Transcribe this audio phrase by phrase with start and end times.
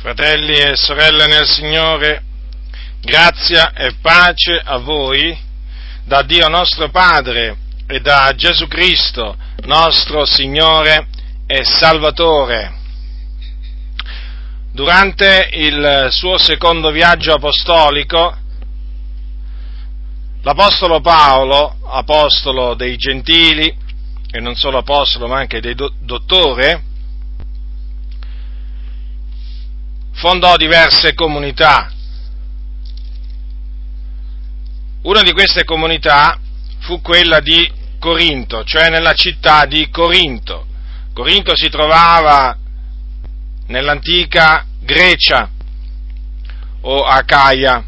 [0.00, 2.22] Fratelli e sorelle nel Signore,
[3.02, 5.38] grazia e pace a voi
[6.06, 7.54] da Dio nostro Padre
[7.86, 11.06] e da Gesù Cristo, nostro Signore
[11.46, 12.72] e Salvatore.
[14.72, 18.34] Durante il suo secondo viaggio apostolico,
[20.40, 23.70] l'Apostolo Paolo, apostolo dei gentili,
[24.30, 26.84] e non solo apostolo ma anche dei do- dottore,
[30.12, 31.90] fondò diverse comunità.
[35.02, 36.38] Una di queste comunità
[36.80, 40.66] fu quella di Corinto, cioè nella città di Corinto.
[41.12, 42.56] Corinto si trovava
[43.66, 45.48] nell'antica Grecia
[46.82, 47.84] o Acaia,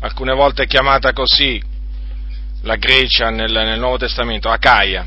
[0.00, 1.62] alcune volte chiamata così
[2.62, 5.06] la Grecia nel, nel Nuovo Testamento, Acaia.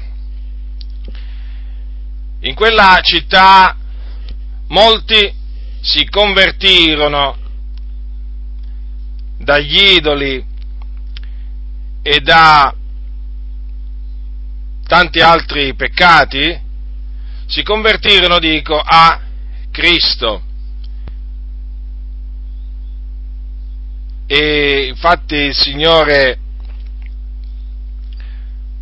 [2.41, 3.77] In quella città
[4.67, 5.41] molti
[5.83, 7.37] si convertirono
[9.37, 10.43] dagli idoli
[12.01, 12.73] e da
[14.87, 16.57] tanti altri peccati,
[17.47, 19.19] si convertirono, dico, a
[19.71, 20.41] Cristo.
[24.25, 26.39] E infatti il Signore,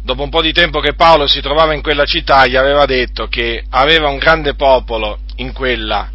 [0.03, 3.27] dopo un po' di tempo che Paolo si trovava in quella città, gli aveva detto
[3.27, 6.11] che aveva un grande popolo in quella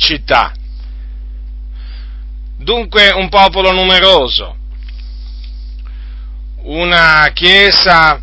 [0.00, 0.52] città.
[2.56, 4.56] Dunque un popolo numeroso,
[6.62, 8.20] una chiesa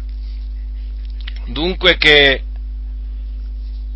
[1.46, 2.44] dunque che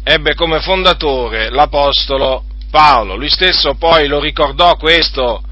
[0.03, 3.15] ebbe come fondatore l'Apostolo Paolo.
[3.15, 5.43] Lui stesso poi lo ricordò questo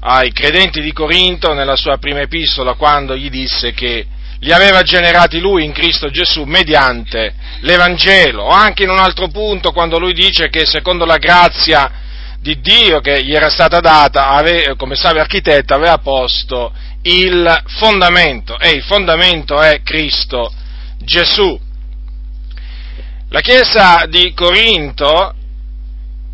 [0.00, 4.06] ai credenti di Corinto nella sua prima epistola quando gli disse che
[4.40, 9.72] li aveva generati lui in Cristo Gesù mediante l'Evangelo, o anche in un altro punto
[9.72, 11.90] quando lui dice che secondo la grazia
[12.40, 18.58] di Dio che gli era stata data, ave, come savio architetto, aveva posto il fondamento,
[18.58, 20.52] e il fondamento è Cristo
[20.98, 21.58] Gesù.
[23.28, 25.34] La chiesa di Corinto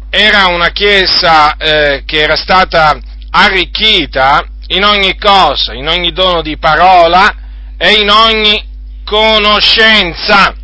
[0.08, 2.98] era una chiesa eh, che era stata
[3.30, 7.45] arricchita in ogni cosa, in ogni dono di parola,
[7.76, 8.62] e in ogni
[9.04, 10.54] conoscenza.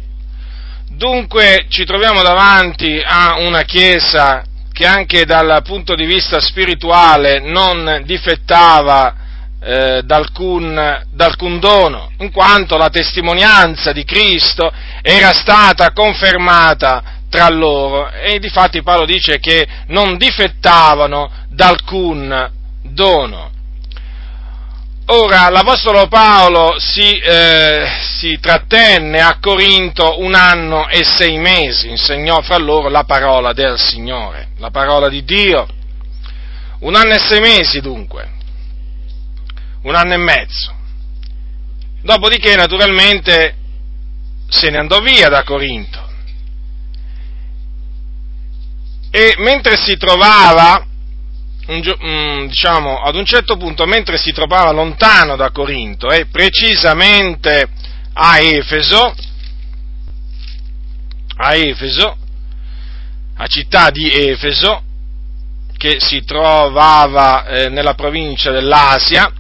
[0.89, 8.03] Dunque ci troviamo davanti a una Chiesa che anche dal punto di vista spirituale non
[8.05, 9.15] difettava
[9.63, 14.73] eh, d'alcun, d'alcun dono, in quanto la testimonianza di Cristo
[15.03, 22.51] era stata confermata tra loro e difatti Paolo dice che non difettavano d'alcun
[22.83, 23.52] dono.
[25.07, 27.87] Ora, l'Apostolo Paolo si, eh,
[28.19, 33.79] si, trattenne a Corinto un anno e sei mesi, insegnò fra loro la parola del
[33.79, 35.67] Signore, la parola di Dio.
[36.81, 38.31] Un anno e sei mesi dunque,
[39.83, 40.73] un anno e mezzo.
[42.03, 43.57] Dopodiché, naturalmente,
[44.49, 46.11] se ne andò via da Corinto.
[49.11, 50.87] E mentre si trovava
[51.67, 56.27] un, mm, diciamo, ad un certo punto, mentre si trovava lontano da Corinto, e eh,
[56.27, 57.69] precisamente
[58.13, 59.15] a Efeso,
[61.37, 62.17] a Efeso,
[63.37, 64.83] a città di Efeso,
[65.77, 69.33] che si trovava eh, nella provincia dell'Asia,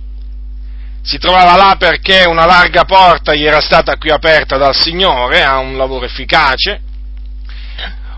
[1.03, 5.59] si trovava là perché una larga porta gli era stata qui aperta dal Signore a
[5.59, 6.81] un lavoro efficace.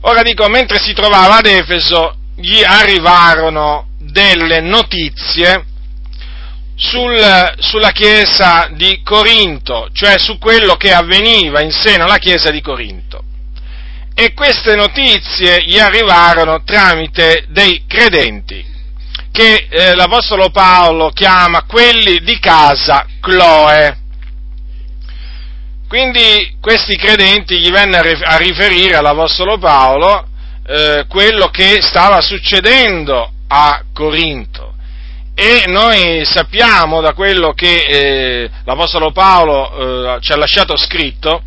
[0.03, 5.65] Ora dico, mentre si trovava ad Efeso, gli arrivarono delle notizie
[6.77, 12.61] sul, sulla chiesa di Corinto, cioè su quello che avveniva in seno alla chiesa di
[12.61, 13.23] Corinto.
[14.15, 18.65] E queste notizie gli arrivarono tramite dei credenti,
[19.33, 23.99] che eh, l'Apostolo Paolo chiama quelli di casa Cloe.
[25.89, 30.29] Quindi questi credenti gli vennero a riferire all'Apostolo Paolo
[30.67, 34.73] eh, quello che stava succedendo a Corinto.
[35.35, 41.43] E noi sappiamo da quello che eh, l'Apostolo Paolo eh, ci ha lasciato scritto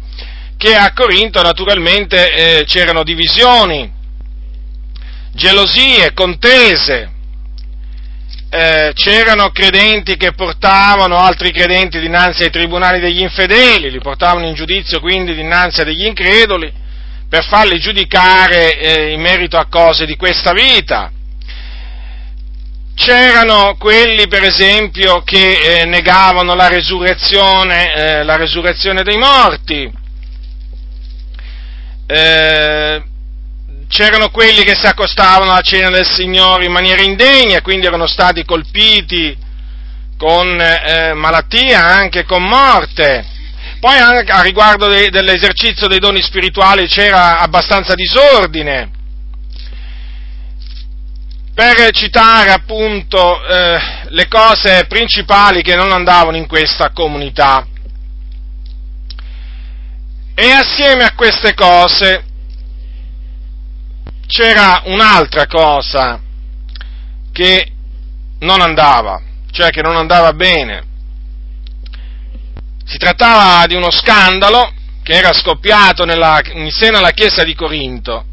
[0.57, 3.89] che a Corinto naturalmente eh, c'erano divisioni,
[5.31, 7.11] gelosie, contese,
[8.49, 14.55] eh, c'erano credenti che portavano altri credenti dinanzi ai tribunali degli infedeli, li portavano in
[14.55, 16.85] giudizio quindi dinanzi a degli increduli
[17.29, 21.11] per farli giudicare eh, in merito a cose di questa vita
[22.97, 29.89] C'erano quelli, per esempio, che eh, negavano la resurrezione, eh, la resurrezione dei morti.
[32.07, 33.03] Eh,
[33.87, 38.43] c'erano quelli che si accostavano alla cena del Signore in maniera indegna, quindi erano stati
[38.43, 39.37] colpiti
[40.17, 43.23] con eh, malattia, anche con morte.
[43.79, 48.91] Poi anche a riguardo de, dell'esercizio dei doni spirituali c'era abbastanza disordine.
[51.53, 53.79] Per citare appunto eh,
[54.09, 57.65] le cose principali che non andavano in questa comunità.
[60.35, 62.23] E assieme a queste cose
[64.27, 66.19] c'era un'altra cosa
[67.31, 67.71] che
[68.39, 69.21] non andava,
[69.51, 70.86] cioè che non andava bene.
[72.87, 74.71] Si trattava di uno scandalo
[75.03, 78.23] che era scoppiato nella, in seno alla chiesa di Corinto.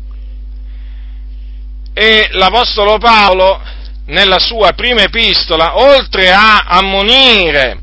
[1.93, 3.61] E l'Apostolo Paolo
[4.07, 7.81] nella sua prima epistola, oltre a ammonire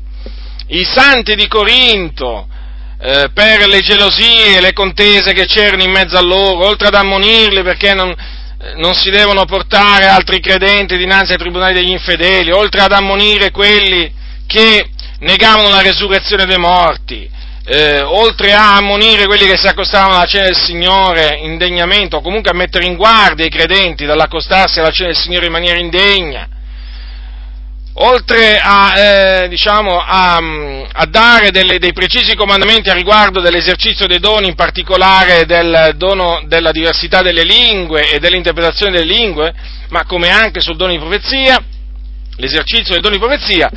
[0.68, 2.48] i santi di Corinto
[3.00, 6.94] eh, per le gelosie e le contese che c'erano in mezzo a loro, oltre ad
[6.94, 12.50] ammonirli perché non, eh, non si devono portare altri credenti dinanzi ai tribunali degli infedeli,
[12.50, 14.10] oltre ad ammonire quelli
[14.46, 14.91] che
[15.22, 17.28] negavano la resurrezione dei morti,
[17.64, 22.50] eh, oltre a ammonire quelli che si accostavano alla cena del Signore indegnamente, o comunque
[22.50, 26.48] a mettere in guardia i credenti dall'accostarsi alla cena del Signore in maniera indegna,
[27.94, 30.40] oltre a, eh, diciamo, a,
[30.92, 36.42] a dare delle, dei precisi comandamenti a riguardo dell'esercizio dei doni, in particolare del dono
[36.46, 39.54] della diversità delle lingue e dell'interpretazione delle lingue,
[39.90, 41.62] ma come anche sul dono di profezia,
[42.38, 43.70] l'esercizio dei doni di profezia,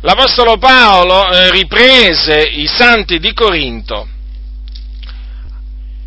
[0.00, 4.08] l'Apostolo Paolo eh, riprese i santi di Corinto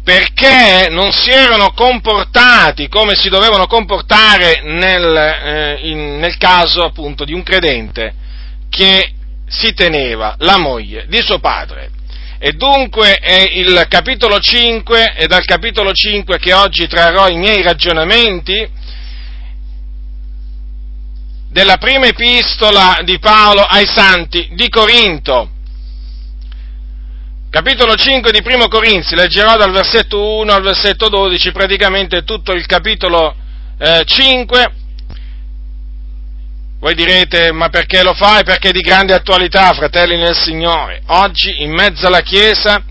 [0.04, 7.24] perché non si erano comportati come si dovevano comportare nel, eh, in, nel caso appunto
[7.24, 8.14] di un credente
[8.70, 9.14] che
[9.48, 11.92] si teneva la moglie di suo padre.
[12.40, 17.62] E dunque è il capitolo 5, è dal capitolo 5 che oggi trarrò i miei
[17.62, 18.68] ragionamenti
[21.52, 25.52] della prima epistola di Paolo ai santi di Corinto
[27.52, 32.66] capitolo 5 di Primo Corinzi, leggerò dal versetto 1 al versetto 12, praticamente tutto il
[32.66, 33.36] capitolo
[33.78, 34.74] eh, 5.
[36.80, 38.46] Voi direte, ma perché lo fai?
[38.46, 41.02] Perché è di grande attualità, fratelli nel Signore.
[41.08, 42.82] Oggi, in mezzo alla Chiesa,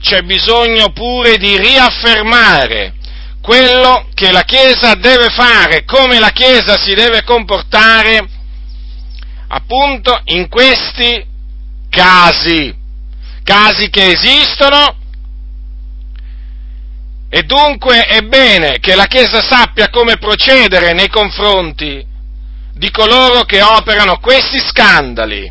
[0.00, 2.94] c'è bisogno pure di riaffermare
[3.40, 8.28] quello che la Chiesa deve fare, come la Chiesa si deve comportare,
[9.48, 11.26] appunto, in questi
[11.88, 12.78] casi
[13.48, 14.94] casi che esistono
[17.30, 22.04] e dunque è bene che la Chiesa sappia come procedere nei confronti
[22.74, 25.50] di coloro che operano questi scandali.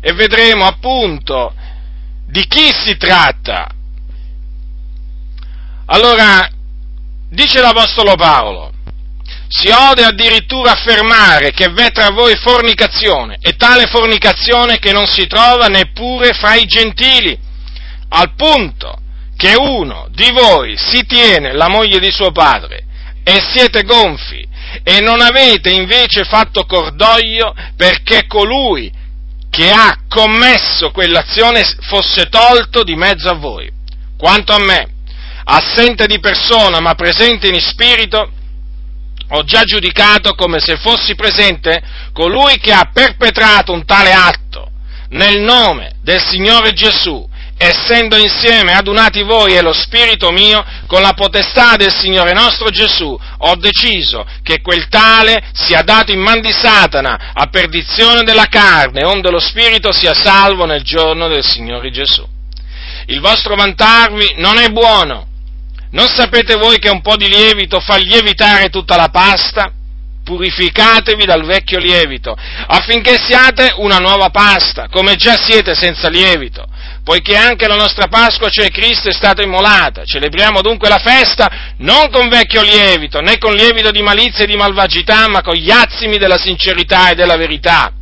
[0.00, 1.52] E vedremo appunto
[2.28, 3.68] di chi si tratta.
[5.86, 6.48] Allora,
[7.30, 8.72] dice l'Apostolo Paolo,
[9.48, 15.26] si ode addirittura affermare che v'è tra voi fornicazione, e tale fornicazione che non si
[15.26, 17.38] trova neppure fra i gentili,
[18.08, 18.98] al punto
[19.36, 22.84] che uno di voi si tiene la moglie di suo padre
[23.22, 24.46] e siete gonfi
[24.82, 28.90] e non avete invece fatto cordoglio perché colui
[29.50, 33.70] che ha commesso quell'azione fosse tolto di mezzo a voi.
[34.16, 34.88] Quanto a me,
[35.48, 38.30] assente di persona ma presente in spirito,
[39.30, 44.70] ho già giudicato come se fossi presente colui che ha perpetrato un tale atto
[45.10, 51.12] nel nome del Signore Gesù, essendo insieme adunati voi e lo spirito mio, con la
[51.12, 56.52] potestà del Signore nostro Gesù, ho deciso che quel tale sia dato in man di
[56.52, 62.26] Satana a perdizione della carne, onde lo spirito sia salvo nel giorno del Signore Gesù.
[63.06, 65.25] Il vostro vantarvi non è buono,
[65.96, 69.72] non sapete voi che un po' di lievito fa lievitare tutta la pasta?
[70.22, 76.66] Purificatevi dal vecchio lievito, affinché siate una nuova pasta, come già siete senza lievito,
[77.02, 80.04] poiché anche la nostra Pasqua, cioè Cristo, è stata immolata.
[80.04, 84.56] Celebriamo dunque la festa non con vecchio lievito, né con lievito di malizia e di
[84.56, 87.92] malvagità, ma con gli azimi della sincerità e della verità.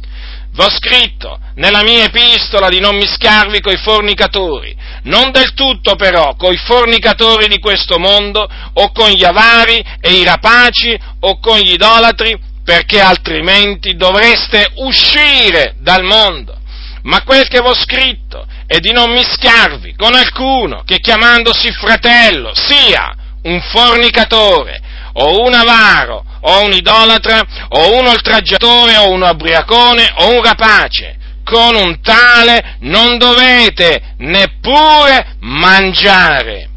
[0.55, 6.57] V'ho scritto nella mia epistola di non mischiarvi coi fornicatori, non del tutto però coi
[6.57, 12.39] fornicatori di questo mondo, o con gli avari e i rapaci, o con gli idolatri,
[12.63, 16.57] perché altrimenti dovreste uscire dal mondo.
[17.03, 23.13] Ma quel che v'ho scritto è di non mischiarvi con alcuno che chiamandosi fratello sia
[23.43, 24.81] un fornicatore
[25.15, 31.17] o un avaro o un idolatra, o un oltraggiatore, o un ubriacone, o un rapace.
[31.45, 36.71] Con un tale non dovete neppure mangiare.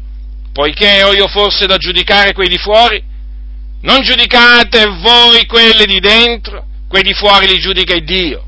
[0.52, 3.00] poiché ho io forse da giudicare quei di fuori?
[3.82, 8.44] Non giudicate voi quelli di dentro, quei di fuori li giudica il Dio.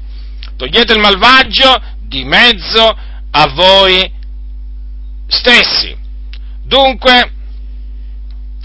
[0.57, 2.97] Togliete il malvagio di mezzo
[3.31, 4.11] a voi
[5.29, 5.97] stessi.
[6.65, 7.31] Dunque,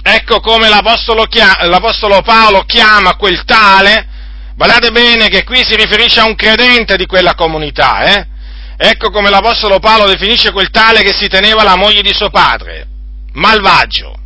[0.07, 1.25] ecco come l'Apostolo,
[1.62, 4.13] l'Apostolo Paolo chiama quel tale,
[4.55, 8.27] Guardate bene che qui si riferisce a un credente di quella comunità, eh?
[8.77, 12.88] Ecco come l'Apostolo Paolo definisce quel tale che si teneva la moglie di suo padre,
[13.33, 14.17] malvagio.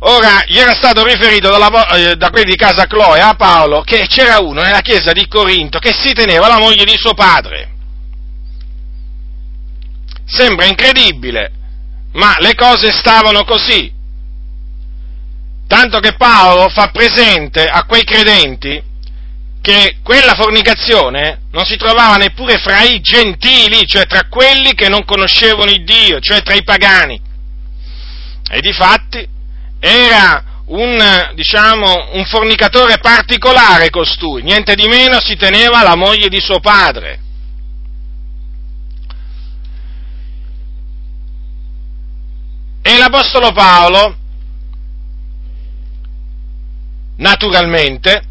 [0.00, 4.06] Ora, gli era stato riferito dalla, eh, da quelli di casa Chloe a Paolo che
[4.08, 7.70] c'era uno nella chiesa di Corinto che si teneva la moglie di suo padre.
[10.26, 11.52] Sembra incredibile,
[12.12, 13.92] ma le cose stavano così.
[15.66, 18.90] Tanto che Paolo fa presente a quei credenti
[19.62, 25.04] che quella fornicazione non si trovava neppure fra i gentili, cioè tra quelli che non
[25.04, 27.18] conoscevano il Dio, cioè tra i pagani.
[28.50, 29.26] E di fatti
[29.78, 36.40] era un, diciamo, un fornicatore particolare costui, niente di meno si teneva la moglie di
[36.40, 37.20] suo padre.
[42.82, 44.16] E l'Apostolo Paolo
[47.16, 48.22] naturalmente,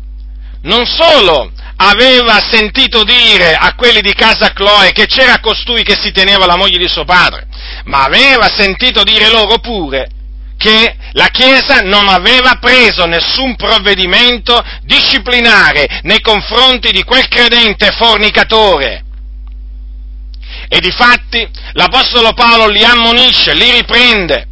[0.63, 6.11] non solo aveva sentito dire a quelli di casa Chloe che c'era costui che si
[6.11, 7.47] teneva la moglie di suo padre,
[7.85, 10.09] ma aveva sentito dire loro pure
[10.57, 19.05] che la Chiesa non aveva preso nessun provvedimento disciplinare nei confronti di quel credente fornicatore.
[20.73, 24.47] E difatti l'Apostolo Paolo li ammonisce, li riprende.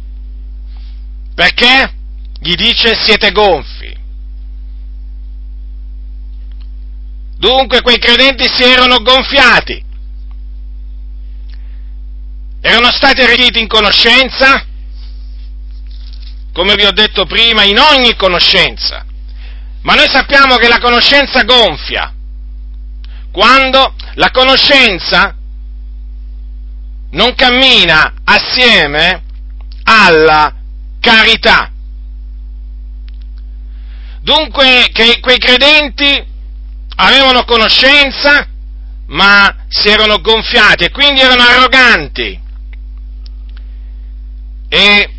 [1.34, 1.94] Perché?
[2.38, 3.96] Gli dice siete gonfi.
[7.38, 9.82] Dunque quei credenti si erano gonfiati,
[12.60, 14.66] erano stati arricchiti in conoscenza,
[16.52, 19.06] come vi ho detto prima, in ogni conoscenza.
[19.80, 22.12] Ma noi sappiamo che la conoscenza gonfia
[23.32, 25.36] quando la conoscenza
[27.10, 29.22] non cammina assieme
[29.84, 30.54] alla
[31.00, 31.70] carità.
[34.20, 36.24] Dunque quei credenti
[36.96, 38.46] avevano conoscenza,
[39.06, 42.40] ma si erano gonfiati e quindi erano arroganti.
[44.68, 45.10] E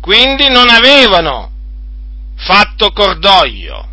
[0.00, 1.50] quindi non avevano
[2.36, 3.88] fatto cordoglio.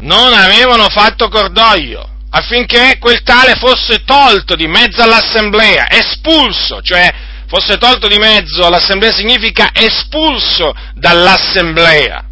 [0.00, 7.12] Non avevano fatto cordoglio affinché quel tale fosse tolto di mezzo all'assemblea, espulso, cioè
[7.46, 12.24] fosse tolto di mezzo all'assemblea significa espulso dall'assemblea.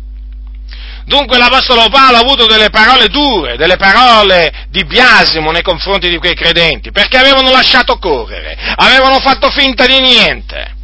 [1.04, 6.18] Dunque l'Apostolo Paolo ha avuto delle parole dure, delle parole di biasimo nei confronti di
[6.18, 10.76] quei credenti, perché avevano lasciato correre, avevano fatto finta di niente.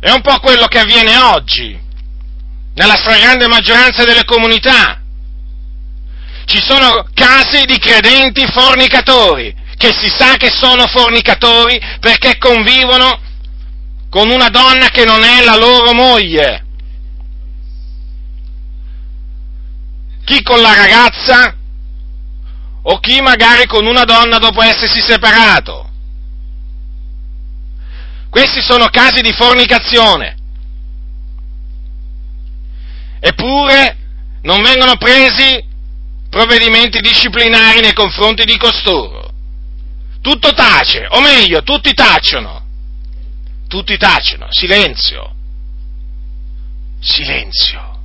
[0.00, 1.81] È un po' quello che avviene oggi,
[2.74, 5.00] nella stragrande maggioranza delle comunità.
[6.44, 13.20] Ci sono casi di credenti fornicatori, che si sa che sono fornicatori perché convivono
[14.10, 16.64] con una donna che non è la loro moglie.
[20.24, 21.56] Chi con la ragazza
[22.82, 25.88] o chi magari con una donna dopo essersi separato.
[28.28, 30.36] Questi sono casi di fornicazione.
[33.24, 33.96] Eppure
[34.42, 35.64] non vengono presi
[36.28, 39.32] provvedimenti disciplinari nei confronti di costoro
[40.22, 42.60] tutto tace, o meglio, tutti tacciono.
[43.68, 45.34] Tutti tacciono, silenzio.
[47.00, 48.00] Silenzio.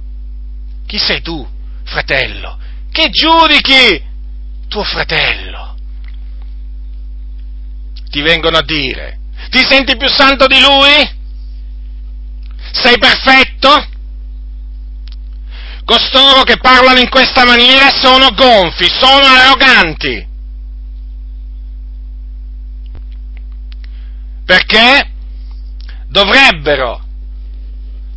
[0.87, 1.47] Chi sei tu,
[1.83, 2.57] fratello?
[2.91, 4.03] Che giudichi
[4.67, 5.77] tuo fratello?
[8.09, 9.19] Ti vengono a dire,
[9.49, 11.15] ti senti più santo di lui?
[12.71, 13.95] Sei perfetto?
[15.87, 20.27] Costoro che parlano in questa maniera sono gonfi, sono arroganti.
[24.47, 25.11] perché
[26.07, 27.03] dovrebbero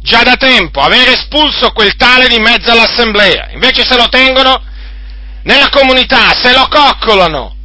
[0.00, 4.62] già da tempo aver espulso quel tale di mezzo all'assemblea, invece se lo tengono
[5.42, 7.56] nella comunità, se lo coccolano,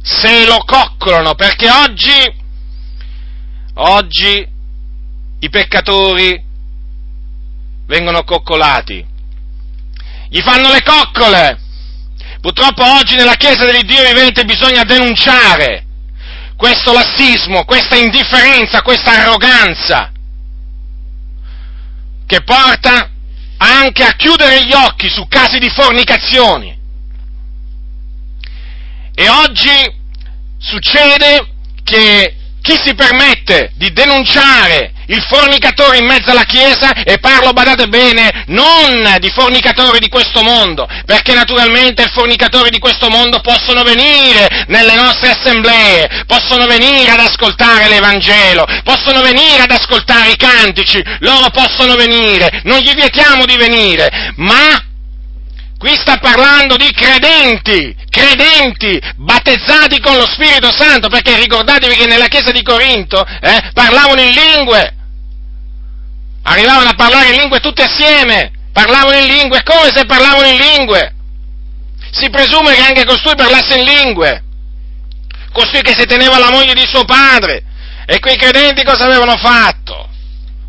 [0.00, 2.34] se lo coccolano, perché oggi,
[3.74, 4.48] oggi
[5.40, 6.40] i peccatori
[7.86, 9.04] vengono coccolati,
[10.30, 11.58] gli fanno le coccole.
[12.40, 15.84] Purtroppo oggi nella Chiesa dell'Iddio vivente bisogna denunciare
[16.56, 20.12] questo lassismo, questa indifferenza, questa arroganza,
[22.26, 23.10] che porta
[23.56, 26.78] anche a chiudere gli occhi su casi di fornicazioni.
[29.14, 29.98] E oggi
[30.58, 31.46] succede
[31.82, 37.88] che chi si permette di denunciare il fornicatore in mezzo alla Chiesa, e parlo, badate
[37.88, 43.82] bene, non di fornicatori di questo mondo, perché naturalmente i fornicatori di questo mondo possono
[43.82, 51.02] venire nelle nostre assemblee, possono venire ad ascoltare l'Evangelo, possono venire ad ascoltare i cantici,
[51.20, 54.84] loro possono venire, non gli vietiamo di venire, ma
[55.80, 62.26] Qui sta parlando di credenti, credenti, battezzati con lo Spirito Santo, perché ricordatevi che nella
[62.26, 64.99] chiesa di Corinto eh, parlavano in lingue,
[66.42, 71.14] arrivavano a parlare in lingue tutte assieme, parlavano in lingue come se parlavano in lingue.
[72.10, 74.42] Si presume che anche costui parlasse in lingue,
[75.52, 77.64] costui che si teneva la moglie di suo padre.
[78.06, 80.08] E quei credenti cosa avevano fatto?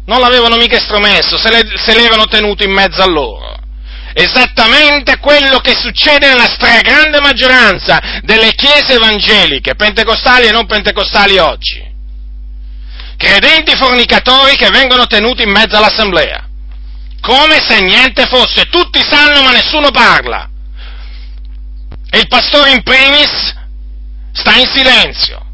[0.06, 3.58] Non l'avevano mica estromesso, se, le, se l'erano tenuto in mezzo a loro.
[4.14, 11.91] Esattamente quello che succede nella stragrande maggioranza delle chiese evangeliche, pentecostali e non pentecostali oggi
[13.22, 16.44] credenti fornicatori che vengono tenuti in mezzo all'assemblea,
[17.22, 20.50] come se niente fosse, tutti sanno ma nessuno parla.
[22.10, 23.56] E il pastore in primis
[24.34, 25.46] sta in silenzio.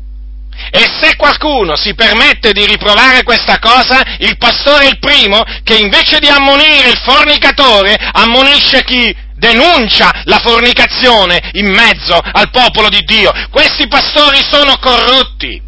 [0.71, 5.75] E se qualcuno si permette di riprovare questa cosa, il pastore è il primo che
[5.75, 13.01] invece di ammonire il fornicatore, ammonisce chi denuncia la fornicazione in mezzo al popolo di
[13.05, 13.31] Dio.
[13.51, 15.66] Questi pastori sono corrotti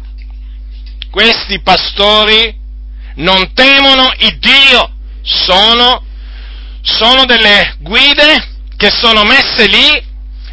[1.10, 2.54] questi pastori
[3.16, 6.04] non temono il Dio, sono,
[6.82, 10.02] sono delle guide che sono messe lì,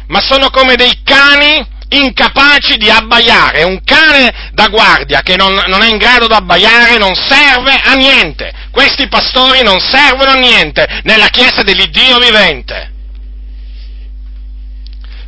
[0.08, 3.62] ma sono come dei cani incapaci di abbaiare.
[3.62, 7.94] Un cane da guardia che non, non, è in grado di abbaiare non serve a
[7.94, 8.52] niente.
[8.70, 12.92] Questi pastori non servono a niente nella Chiesa dell'Iddio vivente.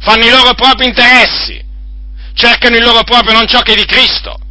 [0.01, 1.63] Fanno i loro propri interessi,
[2.35, 4.49] cercano il loro proprio non ciò che è di Cristo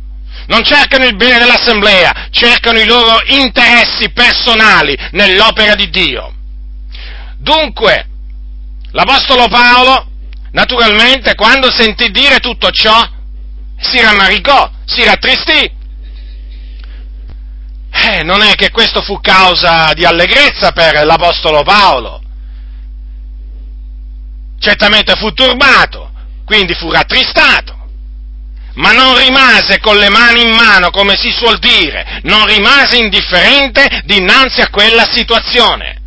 [0.49, 6.33] non cercano il bene dell'assemblea, cercano i loro interessi personali nell'opera di Dio.
[7.37, 8.07] Dunque,
[8.91, 10.07] l'Apostolo Paolo,
[10.51, 13.07] naturalmente, quando sentì dire tutto ciò,
[13.77, 15.77] si rammaricò, si rattristì.
[17.91, 22.21] Eh, non è che questo fu causa di allegrezza per l'Apostolo Paolo.
[24.57, 26.11] Certamente fu turbato,
[26.43, 27.78] quindi fu rattristato
[28.79, 34.03] ma non rimase con le mani in mano, come si suol dire, non rimase indifferente
[34.05, 35.97] dinanzi a quella situazione.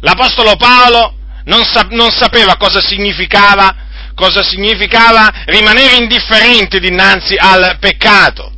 [0.00, 1.14] L'Apostolo Paolo
[1.44, 3.74] non, sa- non sapeva cosa significava,
[4.14, 8.52] cosa significava rimanere indifferenti dinanzi al peccato.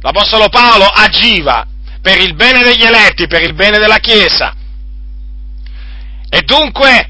[0.00, 1.64] L'Apostolo Paolo agiva
[2.02, 4.52] per il bene degli eletti, per il bene della Chiesa.
[6.28, 7.08] E dunque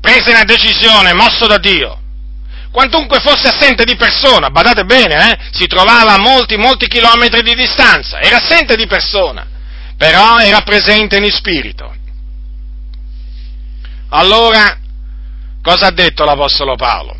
[0.00, 1.99] prese una decisione, mosso da Dio,
[2.70, 7.54] quantunque fosse assente di persona, badate bene, eh, si trovava a molti, molti chilometri di
[7.54, 9.46] distanza, era assente di persona,
[9.96, 11.94] però era presente in spirito.
[14.10, 14.78] Allora,
[15.62, 17.18] cosa ha detto l'Apostolo Paolo?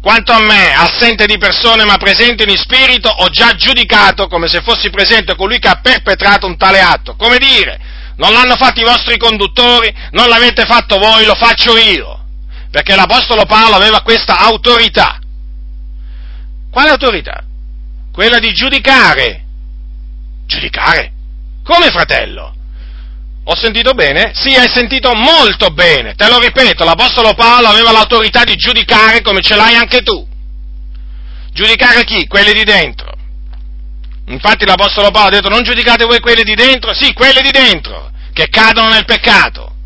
[0.00, 4.62] Quanto a me, assente di persone ma presente in spirito, ho già giudicato come se
[4.62, 7.16] fossi presente colui che ha perpetrato un tale atto.
[7.16, 7.78] Come dire,
[8.16, 12.18] non l'hanno fatto i vostri conduttori, non l'avete fatto voi, lo faccio io
[12.70, 15.18] perché l'Apostolo Paolo aveva questa autorità.
[16.70, 17.42] Quale autorità?
[18.12, 19.44] Quella di giudicare.
[20.46, 21.12] Giudicare?
[21.64, 22.54] Come fratello?
[23.44, 24.32] Ho sentito bene?
[24.34, 26.14] Sì, hai sentito molto bene.
[26.14, 30.26] Te lo ripeto, l'Apostolo Paolo aveva l'autorità di giudicare come ce l'hai anche tu.
[31.52, 32.26] Giudicare chi?
[32.26, 33.10] Quelli di dentro.
[34.26, 36.92] Infatti l'Apostolo Paolo ha detto non giudicate voi quelli di dentro?
[36.92, 39.76] Sì, quelli di dentro, che cadono nel peccato.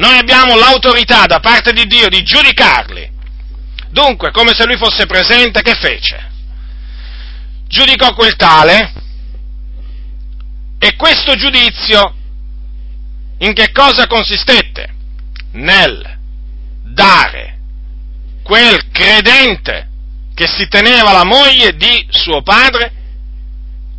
[0.00, 3.10] Noi abbiamo l'autorità da parte di Dio di giudicarli.
[3.90, 6.30] Dunque, come se lui fosse presente, che fece?
[7.68, 8.92] Giudicò quel tale
[10.78, 12.14] e questo giudizio
[13.40, 14.94] in che cosa consistette?
[15.52, 16.18] Nel
[16.82, 17.58] dare
[18.42, 19.88] quel credente
[20.34, 22.90] che si teneva la moglie di suo padre,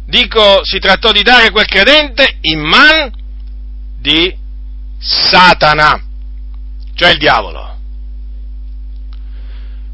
[0.07, 3.11] dico, si trattò di dare quel credente in man
[3.99, 4.40] di
[5.01, 5.99] Satana,
[6.93, 7.77] cioè il diavolo.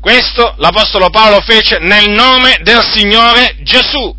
[0.02, 4.16] Questo l'Apostolo Paolo fece nel nome del Signore Gesù,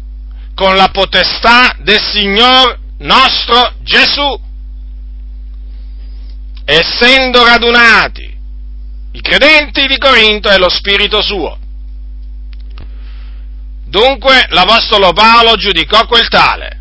[0.55, 4.47] con la potestà del Signor nostro Gesù.
[6.65, 8.37] Essendo radunati
[9.13, 11.59] i credenti di Corinto e lo Spirito suo.
[13.85, 16.81] Dunque l'Apostolo Paolo giudicò quel tale,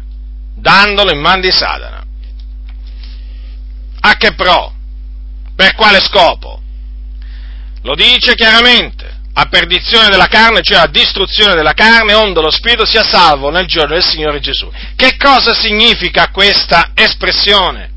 [0.56, 2.07] dandolo in man di Satana.
[4.08, 4.74] A che pro?
[5.56, 6.62] Per quale scopo?
[7.88, 12.86] lo dice chiaramente, a perdizione della carne, cioè a distruzione della carne, onde lo spirito
[12.86, 14.70] sia salvo nel giorno del Signore Gesù.
[14.96, 17.91] Che cosa significa questa espressione?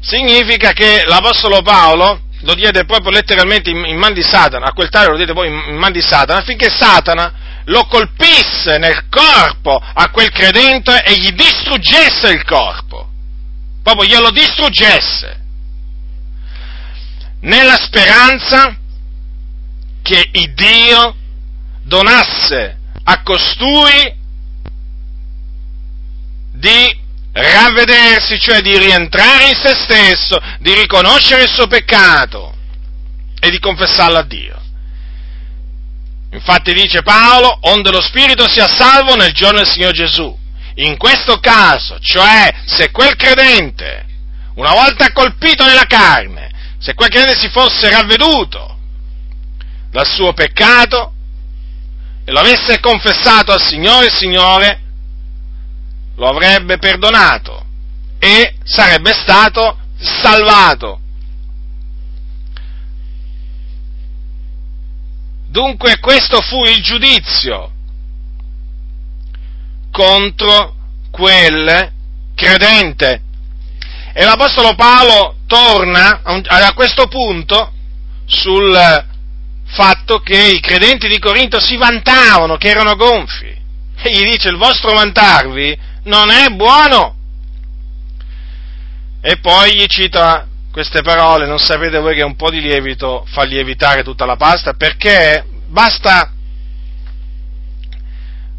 [0.00, 4.90] Significa che l'Apostolo Paolo lo diede proprio letteralmente in, in man di Satana, a quel
[4.90, 7.32] tale lo diede poi in, in man di Satana, affinché Satana
[7.64, 13.12] lo colpisse nel corpo a quel credente e gli distruggesse il corpo,
[13.86, 15.40] proprio glielo distruggesse,
[17.42, 18.76] nella speranza
[20.02, 21.14] che il Dio
[21.84, 24.12] donasse a costui
[26.50, 26.98] di
[27.30, 32.56] ravvedersi, cioè di rientrare in se stesso, di riconoscere il suo peccato
[33.38, 34.60] e di confessarlo a Dio.
[36.32, 40.36] Infatti dice Paolo, onde lo Spirito sia salvo nel giorno del Signore Gesù.
[40.78, 44.04] In questo caso, cioè se quel credente,
[44.56, 48.78] una volta colpito nella carne, se quel credente si fosse ravveduto
[49.90, 51.14] dal suo peccato
[52.24, 54.80] e lo avesse confessato al Signore, il Signore
[56.16, 57.64] lo avrebbe perdonato
[58.18, 61.00] e sarebbe stato salvato.
[65.48, 67.75] Dunque questo fu il giudizio
[69.96, 70.74] contro
[71.10, 71.90] quel
[72.34, 73.22] credente.
[74.12, 77.72] E l'Apostolo Paolo torna a questo punto
[78.26, 79.04] sul
[79.68, 83.56] fatto che i credenti di Corinto si vantavano, che erano gonfi.
[84.02, 87.16] E gli dice il vostro vantarvi non è buono.
[89.22, 93.44] E poi gli cita queste parole, non sapete voi che un po' di lievito fa
[93.44, 96.32] lievitare tutta la pasta, perché basta,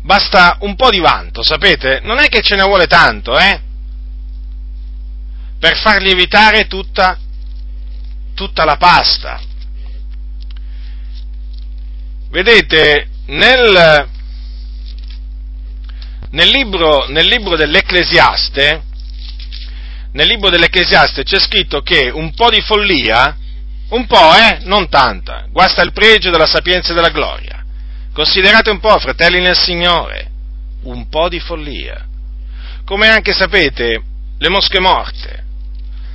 [0.08, 2.00] basta un po' di vanto, sapete?
[2.02, 3.62] Non è che ce ne vuole tanto, eh?
[5.60, 7.20] Per far lievitare tutta,
[8.34, 9.42] tutta la pasta.
[12.30, 14.08] Vedete, nel,
[16.30, 18.84] nel libro, nel libro dell'Ecclesiaste,
[20.14, 23.36] nel libro dell'Ecclesiaste c'è scritto che un po' di follia,
[23.90, 27.57] un po', eh, non tanta, guasta il pregio della sapienza e della gloria.
[28.18, 30.32] Considerate un po', fratelli nel Signore,
[30.86, 32.04] un po' di follia.
[32.84, 34.02] Come anche sapete,
[34.40, 35.46] le mosche morte.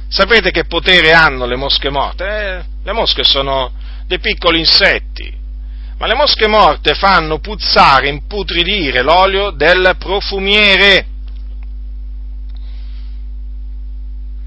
[0.08, 2.24] Sapete che potere hanno le mosche morte?
[2.24, 3.70] Eh, le mosche sono
[4.08, 5.38] dei piccoli insetti
[5.98, 11.06] ma le mosche morte fanno puzzare, imputridire l'olio del profumiere.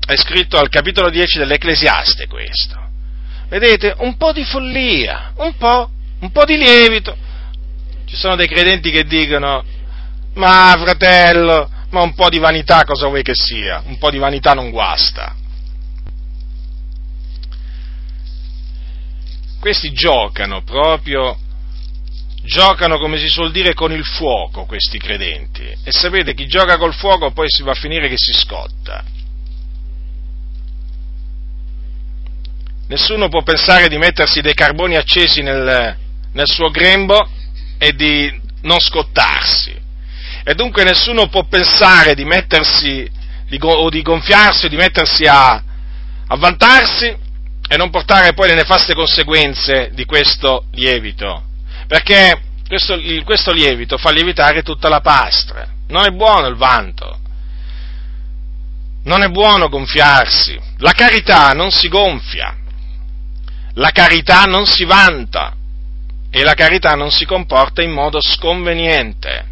[0.06, 2.78] È scritto al capitolo 10 dell'Ecclesiaste questo.
[3.48, 5.90] Vedete, un po' di follia, un po',
[6.20, 7.24] un po' di lievito.
[8.06, 9.64] Ci sono dei credenti che dicono,
[10.36, 13.82] ma fratello, ma un po' di vanità cosa vuoi che sia?
[13.86, 15.36] Un po' di vanità non guasta.
[19.60, 21.40] Questi giocano proprio
[22.46, 25.64] giocano, come si suol dire, con il fuoco questi credenti.
[25.64, 29.04] E sapete, chi gioca col fuoco poi si va a finire che si scotta.
[32.88, 35.98] Nessuno può pensare di mettersi dei carboni accesi nel,
[36.32, 37.28] nel suo grembo
[37.78, 39.74] e di non scottarsi.
[40.44, 43.10] E dunque nessuno può pensare di mettersi
[43.48, 47.16] di, o di gonfiarsi o di mettersi a, a vantarsi
[47.68, 51.46] e non portare poi le nefaste conseguenze di questo lievito
[51.88, 55.68] perché questo, questo lievito fa lievitare tutta la pastra.
[55.88, 57.20] Non è buono il vanto,
[59.04, 60.60] non è buono gonfiarsi.
[60.78, 62.58] La carità non si gonfia,
[63.74, 65.56] la carità non si vanta
[66.36, 69.46] e la carità non si comporta in modo sconveniente.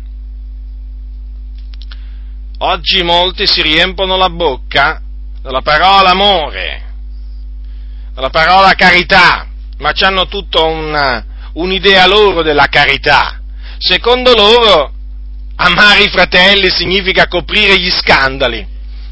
[2.58, 5.02] Oggi molti si riempono la bocca
[5.42, 6.84] della parola amore,
[8.14, 13.40] della parola carità, ma hanno tutto un, un'idea loro della carità.
[13.78, 14.92] Secondo loro,
[15.56, 18.58] amare i fratelli significa coprire gli scandali.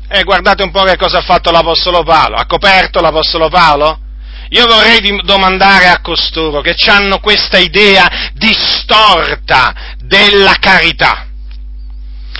[0.10, 2.36] E eh, guardate un po' che cosa ha fatto l'Apostolo Paolo.
[2.36, 3.98] Ha coperto l'Apostolo Paolo?
[4.52, 11.28] Io vorrei domandare a costoro che hanno questa idea distorta della carità,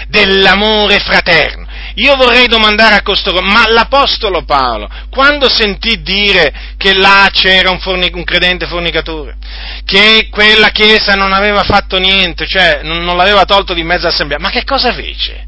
[0.08, 7.30] dell'amore fraterno io vorrei domandare a costoro, ma l'Apostolo Paolo, quando sentì dire che là
[7.32, 9.38] c'era un, fornic- un credente fornicatore,
[9.84, 14.40] che quella chiesa non aveva fatto niente, cioè non, non l'aveva tolto di mezzo assemblea,
[14.40, 15.48] ma che cosa fece?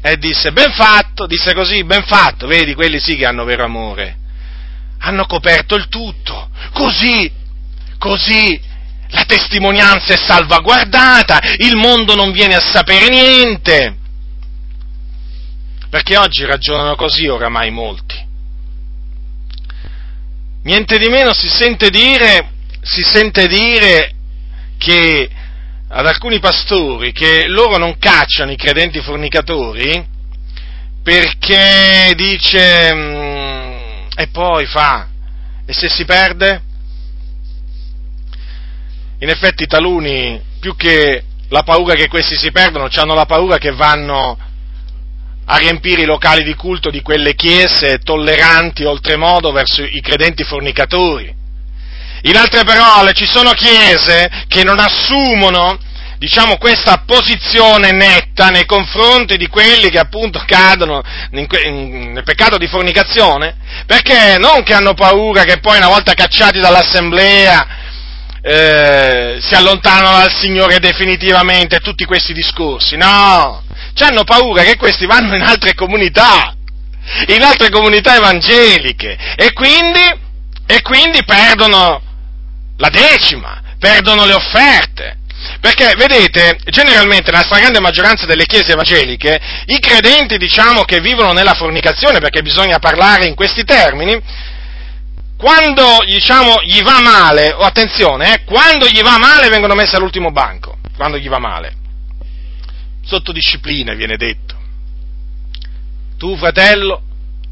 [0.00, 4.16] E disse, ben fatto, disse così, ben fatto, vedi, quelli sì che hanno vero amore,
[5.04, 7.30] hanno coperto il tutto, così,
[7.98, 8.58] così
[9.08, 13.96] la testimonianza è salvaguardata, il mondo non viene a sapere niente.
[15.90, 18.22] Perché oggi ragionano così oramai molti.
[20.62, 24.12] niente di meno si sente dire, si sente dire
[24.78, 25.28] che
[25.88, 30.04] ad alcuni pastori che loro non cacciano i credenti fornicatori
[31.02, 33.63] perché dice mm,
[34.16, 35.08] e poi fa
[35.66, 36.62] e se si perde?
[39.18, 43.72] In effetti taluni più che la paura che questi si perdono, hanno la paura che
[43.72, 44.38] vanno
[45.46, 51.34] a riempire i locali di culto di quelle chiese tolleranti oltremodo verso i credenti fornicatori.
[52.22, 55.78] In altre parole, ci sono chiese che non assumono,
[56.24, 62.56] diciamo, questa posizione netta nei confronti di quelli che appunto cadono in, in, nel peccato
[62.56, 67.66] di fornicazione, perché non che hanno paura che poi una volta cacciati dall'assemblea
[68.40, 73.62] eh, si allontanano dal Signore definitivamente, tutti questi discorsi, no,
[73.98, 76.54] hanno paura che questi vanno in altre comunità,
[77.28, 80.00] in altre comunità evangeliche e quindi,
[80.64, 82.00] e quindi perdono
[82.78, 85.18] la decima, perdono le offerte.
[85.60, 91.54] Perché, vedete, generalmente nella stragrande maggioranza delle chiese evangeliche, i credenti, diciamo, che vivono nella
[91.54, 94.20] fornicazione, perché bisogna parlare in questi termini,
[95.36, 100.30] quando, diciamo, gli va male, o attenzione, eh, quando gli va male vengono messi all'ultimo
[100.30, 101.74] banco, quando gli va male.
[103.04, 104.54] Sotto disciplina, viene detto.
[106.16, 107.02] Tu, fratello,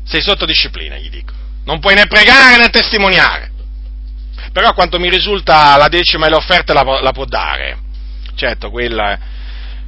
[0.04, 1.32] sei sotto disciplina, gli dico.
[1.64, 3.51] Non puoi né pregare né testimoniare
[4.52, 7.78] però a quanto mi risulta la decima e l'offerta la, la può dare.
[8.34, 9.18] Certo, quella,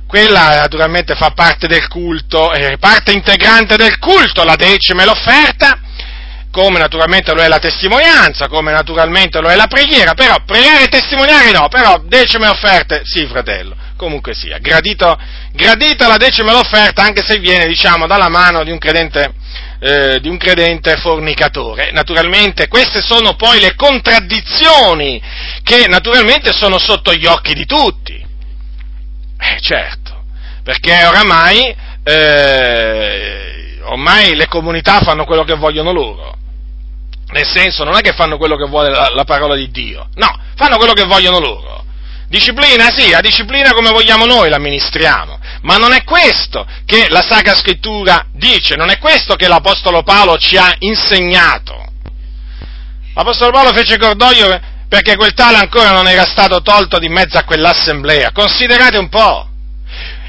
[0.07, 5.79] quella, naturalmente fa parte del culto, è parte integrante del culto, la decima e l'offerta,
[6.51, 10.89] come naturalmente lo è la testimonianza, come naturalmente lo è la preghiera, però pregare e
[10.89, 15.19] testimoniare no, però decime e offerte sì, fratello, comunque sia, gradito,
[15.53, 19.35] gradita la decima e l'offerta anche se viene, diciamo, dalla mano di un credente
[19.79, 21.91] eh, di un credente fornicatore.
[21.93, 25.21] Naturalmente queste sono poi le contraddizioni
[25.63, 28.15] che naturalmente sono sotto gli occhi di tutti.
[28.15, 30.25] Eh, certo,
[30.63, 36.37] perché oramai, eh, ormai le comunità fanno quello che vogliono loro.
[37.33, 40.39] Nel senso, non è che fanno quello che vuole la, la parola di Dio, no,
[40.55, 41.84] fanno quello che vogliono loro.
[42.29, 47.55] Disciplina, sì, la disciplina come vogliamo noi l'amministriamo, ma non è questo che la Sacra
[47.55, 51.83] Scrittura dice, non è questo che l'Apostolo Paolo ci ha insegnato.
[53.15, 57.45] L'Apostolo Paolo fece cordoglio perché quel tale ancora non era stato tolto di mezzo a
[57.45, 58.33] quell'assemblea.
[58.33, 59.49] Considerate un po'.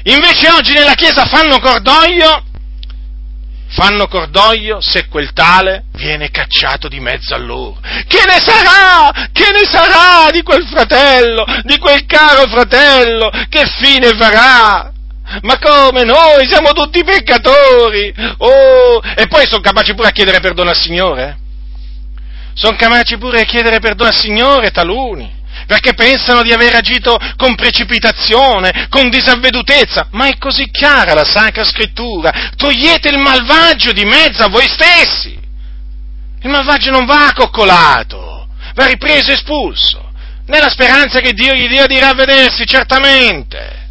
[0.04, 2.45] Invece oggi nella Chiesa fanno cordoglio
[3.68, 7.78] fanno cordoglio se quel tale viene cacciato di mezzo a loro.
[7.80, 9.28] Che ne sarà?
[9.32, 13.30] Che ne sarà di quel fratello, di quel caro fratello?
[13.48, 14.92] Che fine farà?
[15.42, 18.14] Ma come noi siamo tutti peccatori?
[18.38, 21.38] Oh, e poi sono capaci pure a chiedere perdono al Signore?
[22.54, 25.35] Sono capaci pure a chiedere perdono al Signore taluni
[25.66, 31.64] perché pensano di aver agito con precipitazione, con disavvedutezza, ma è così chiara la Sacra
[31.64, 32.50] Scrittura.
[32.56, 35.38] Togliete il malvagio di mezzo a voi stessi.
[36.42, 40.12] Il malvagio non va coccolato, va ripreso e espulso,
[40.46, 43.88] nella speranza che Dio gli dia di ravvedersi, certamente.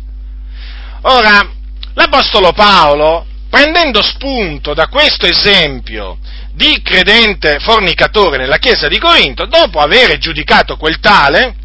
[1.01, 1.45] Ora,
[1.93, 6.17] l'Apostolo Paolo, prendendo spunto da questo esempio
[6.55, 11.55] di credente fornicatore nella chiesa di Corinto, dopo aver giudicato quel tale,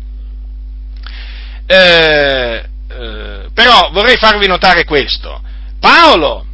[1.66, 5.40] eh, eh, però vorrei farvi notare questo.
[5.78, 6.44] Paolo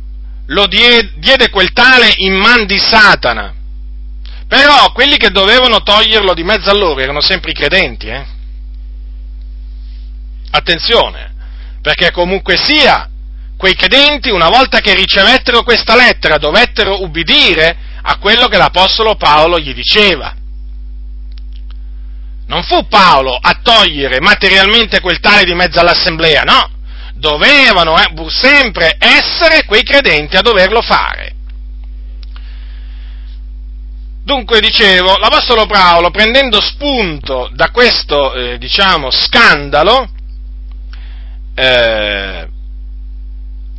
[0.49, 3.55] lo diede, diede quel tale in man di Satana,
[4.46, 8.25] però quelli che dovevano toglierlo di mezzo a loro erano sempre i credenti, eh?
[10.51, 11.35] Attenzione,
[11.81, 13.09] perché comunque sia,
[13.57, 19.59] quei credenti, una volta che ricevettero questa lettera, dovettero ubbidire a quello che l'Apostolo Paolo
[19.59, 20.35] gli diceva.
[22.47, 26.71] Non fu Paolo a togliere materialmente quel tale di mezzo all'assemblea, no,
[27.14, 31.35] dovevano eh, sempre essere quei credenti a doverlo fare.
[34.23, 40.09] Dunque, dicevo, l'Apostolo Paolo, prendendo spunto da questo, eh, diciamo, scandalo,
[41.55, 42.49] eh,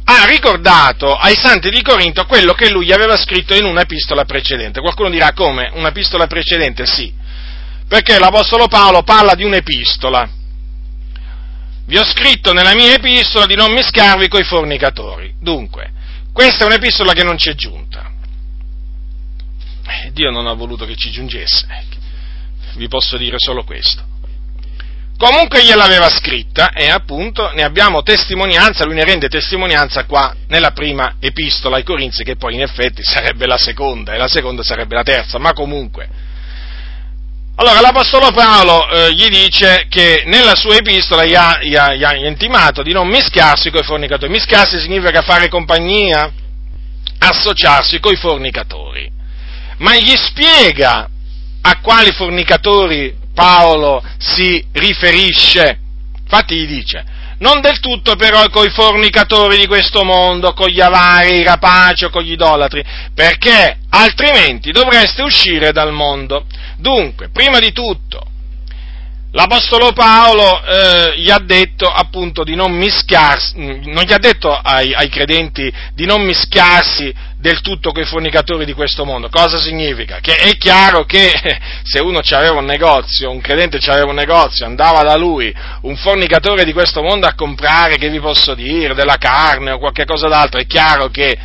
[0.10, 4.80] ha ricordato ai santi di Corinto quello che lui aveva scritto in una epistola precedente.
[4.80, 5.70] Qualcuno dirà come?
[5.74, 6.86] Una epistola precedente?
[6.86, 7.14] Sì,
[7.88, 10.30] perché l'Apostolo Paolo parla di un'epistola.
[11.86, 15.34] Vi ho scritto nella mia epistola di non mischiarvi coi fornicatori.
[15.42, 15.92] Dunque,
[16.32, 18.10] questa è un'epistola che non ci è giunta.
[19.88, 21.68] Eh, Dio non ha voluto che ci giungesse.
[22.76, 24.04] Vi posso dire solo questo.
[25.18, 31.16] Comunque gliel'aveva scritta e appunto ne abbiamo testimonianza, lui ne rende testimonianza qua nella prima
[31.20, 35.02] epistola ai Corinzi, che poi in effetti sarebbe la seconda e la seconda sarebbe la
[35.02, 36.08] terza, ma comunque
[37.60, 42.04] Allora l'Apostolo Paolo eh, gli dice che nella sua epistola gli ha, gli, ha, gli
[42.04, 44.32] ha, intimato di non mischiarsi con i fornicatori.
[44.32, 46.32] Mischiarsi significa fare compagnia,
[47.18, 49.12] associarsi con i fornicatori.
[49.80, 51.10] Ma gli spiega
[51.62, 55.80] a quali fornicatori Paolo si riferisce.
[56.24, 57.06] Infatti gli dice,
[57.38, 62.06] non del tutto però con i fornicatori di questo mondo, con gli avari, i rapaci
[62.06, 66.48] o con gli idolatri, perché altrimenti dovreste uscire dal mondo.
[66.78, 68.26] Dunque, prima di tutto,
[69.34, 74.96] l'Apostolo Paolo eh, gli ha detto appunto di non mischiarsi, non gli ha detto ai,
[74.96, 77.14] ai credenti di non mischiarsi
[77.48, 79.30] del tutto con i fornicatori di questo mondo.
[79.30, 80.20] Cosa significa?
[80.20, 81.32] Che è chiaro che
[81.84, 86.66] se uno aveva un negozio, un credente aveva un negozio, andava da lui, un fornicatore
[86.66, 90.60] di questo mondo a comprare, che vi posso dire, della carne o qualche cosa d'altro,
[90.60, 91.38] è chiaro che,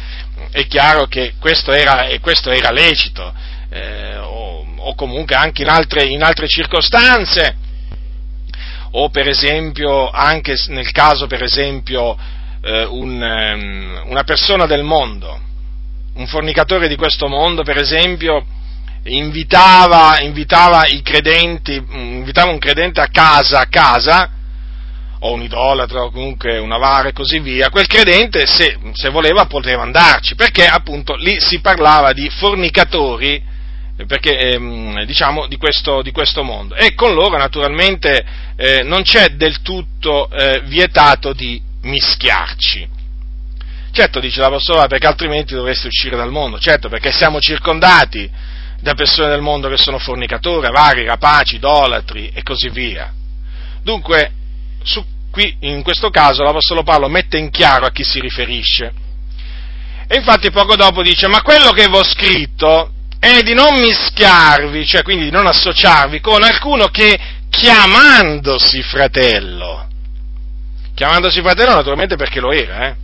[0.50, 3.32] è chiaro che questo, era, questo era lecito,
[3.70, 7.56] eh, o, o, comunque anche in altre, in altre circostanze,
[8.94, 12.14] o per esempio anche nel caso per esempio
[12.62, 15.50] eh, un, um, una persona del mondo
[16.14, 18.44] un fornicatore di questo mondo, per esempio,
[19.04, 24.30] invitava, invitava i credenti, invitava un credente a casa, a casa,
[25.20, 29.46] o un idolatra, o comunque un avaro e così via, quel credente, se, se voleva,
[29.46, 33.50] poteva andarci, perché appunto lì si parlava di fornicatori,
[34.06, 36.74] perché, ehm, diciamo, di questo, di questo, mondo.
[36.74, 38.24] E con loro, naturalmente,
[38.56, 42.91] eh, non c'è del tutto eh, vietato di mischiarci.
[43.92, 46.58] Certo, dice l'Apostolo, perché altrimenti dovreste uscire dal mondo.
[46.58, 48.28] Certo, perché siamo circondati
[48.80, 53.12] da persone del mondo che sono fornicatori, avari, rapaci, idolatri e così via.
[53.82, 54.32] Dunque,
[54.82, 58.92] su, qui in questo caso l'Apostolo Paolo mette in chiaro a chi si riferisce.
[60.08, 64.86] E infatti poco dopo dice, ma quello che vi ho scritto è di non mischiarvi,
[64.86, 67.18] cioè quindi di non associarvi con alcuno che
[67.50, 69.86] chiamandosi fratello,
[70.94, 72.96] chiamandosi fratello naturalmente perché lo era, eh?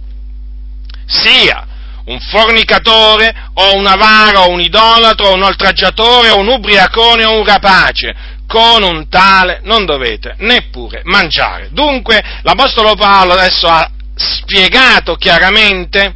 [1.08, 1.66] Sia
[2.04, 7.38] un fornicatore o un avaro o un idolatro o un oltraggiatore o un ubriacone o
[7.38, 8.14] un rapace,
[8.46, 11.68] con un tale non dovete neppure mangiare.
[11.70, 16.14] Dunque l'Apostolo Paolo adesso ha spiegato chiaramente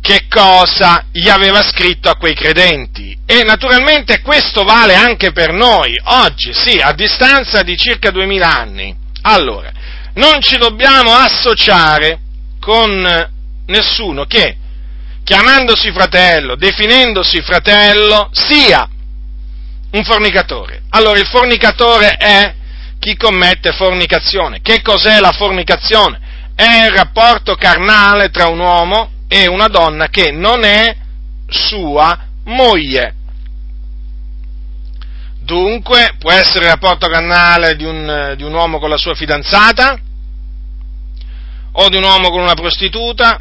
[0.00, 5.98] che cosa gli aveva scritto a quei credenti e naturalmente questo vale anche per noi
[6.04, 8.94] oggi, sì, a distanza di circa duemila anni.
[9.22, 9.70] Allora,
[10.14, 12.20] non ci dobbiamo associare
[12.58, 13.30] con
[13.66, 14.56] nessuno che,
[15.24, 18.88] chiamandosi fratello, definendosi fratello, sia
[19.90, 20.82] un fornicatore.
[20.90, 22.54] Allora il fornicatore è
[22.98, 24.60] chi commette fornicazione.
[24.60, 26.20] Che cos'è la fornicazione?
[26.54, 30.96] È il rapporto carnale tra un uomo e una donna che non è
[31.48, 33.14] sua moglie.
[35.40, 39.98] Dunque può essere il rapporto carnale di un, di un uomo con la sua fidanzata,
[41.80, 43.40] o di un uomo con una prostituta,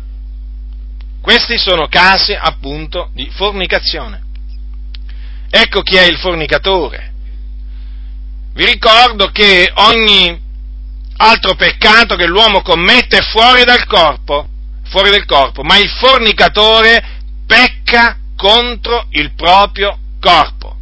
[1.21, 4.25] questi sono casi appunto di fornicazione.
[5.49, 7.13] Ecco chi è il fornicatore.
[8.53, 10.39] Vi ricordo che ogni
[11.17, 14.47] altro peccato che l'uomo commette è fuori dal corpo,
[14.83, 20.75] fuori del corpo, ma il fornicatore pecca contro il proprio corpo.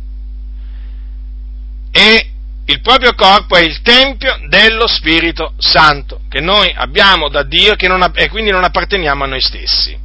[1.92, 2.32] E
[2.68, 8.12] il proprio corpo è il tempio dello Spirito Santo, che noi abbiamo da Dio non,
[8.16, 9.96] e quindi non apparteniamo a noi stessi.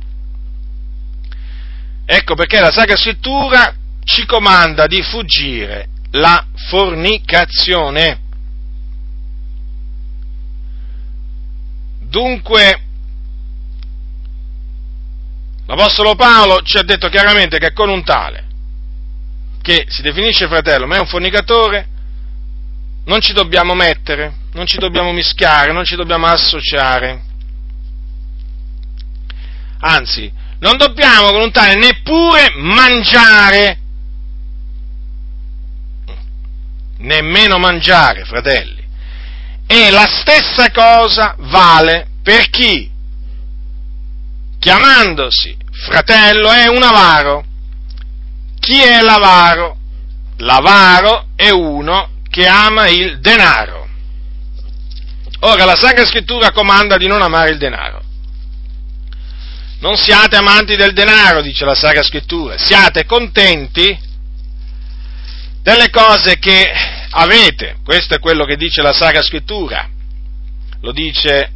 [2.04, 8.20] Ecco perché la Sacra Scrittura ci comanda di fuggire la fornicazione.
[12.00, 12.82] Dunque,
[15.66, 18.44] l'Apostolo Paolo ci ha detto chiaramente che con un tale,
[19.62, 21.86] che si definisce fratello, ma è un fornicatore,
[23.10, 27.20] non ci dobbiamo mettere, non ci dobbiamo mischiare, non ci dobbiamo associare.
[29.80, 33.78] Anzi, non dobbiamo con neppure mangiare,
[36.98, 38.80] nemmeno mangiare, fratelli.
[39.66, 42.88] E la stessa cosa vale per chi,
[44.60, 47.44] chiamandosi fratello, è un avaro.
[48.60, 49.78] Chi è l'avaro?
[50.36, 53.88] L'avaro è uno che ama il denaro.
[55.40, 58.02] Ora la Sacra Scrittura comanda di non amare il denaro.
[59.80, 63.98] Non siate amanti del denaro, dice la Sacra Scrittura, siate contenti
[65.62, 66.70] delle cose che
[67.10, 67.78] avete.
[67.82, 69.88] Questo è quello che dice la Sacra Scrittura.
[70.82, 71.52] Lo dice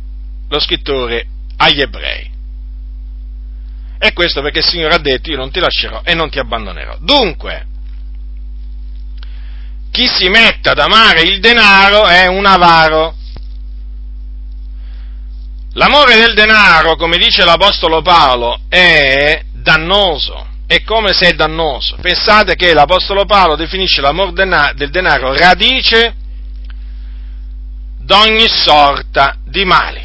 [0.49, 2.33] lo scrittore agli ebrei.
[3.99, 6.99] E questo perché il Signore ha detto io non ti lascerò e non ti abbandonerò.
[7.01, 7.67] Dunque,
[9.95, 13.15] chi si mette ad amare il denaro è un avaro.
[15.75, 21.97] L'amore del denaro, come dice l'Apostolo Paolo, è dannoso, è come se è dannoso.
[22.01, 24.33] Pensate che l'Apostolo Paolo definisce l'amore
[24.75, 26.13] del denaro radice
[28.01, 30.05] d'ogni sorta di mali.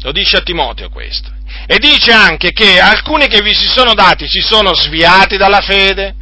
[0.00, 1.30] Lo dice a Timoteo questo.
[1.66, 6.14] E dice anche che alcuni che vi si sono dati si sono sviati dalla fede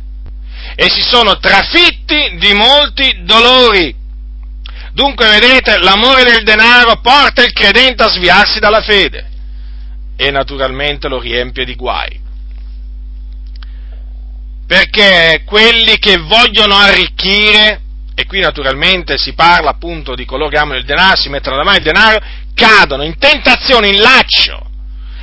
[0.81, 3.95] e si sono trafitti di molti dolori.
[4.95, 9.29] Dunque, vedete, l'amore del denaro porta il credente a sviarsi dalla fede
[10.17, 12.19] e naturalmente lo riempie di guai.
[14.67, 17.83] Perché quelli che vogliono arricchire,
[18.15, 21.63] e qui naturalmente si parla appunto di coloro che amano il denaro, si mettono da
[21.63, 22.25] mano il denaro,
[22.55, 24.70] cadono in tentazione, in laccio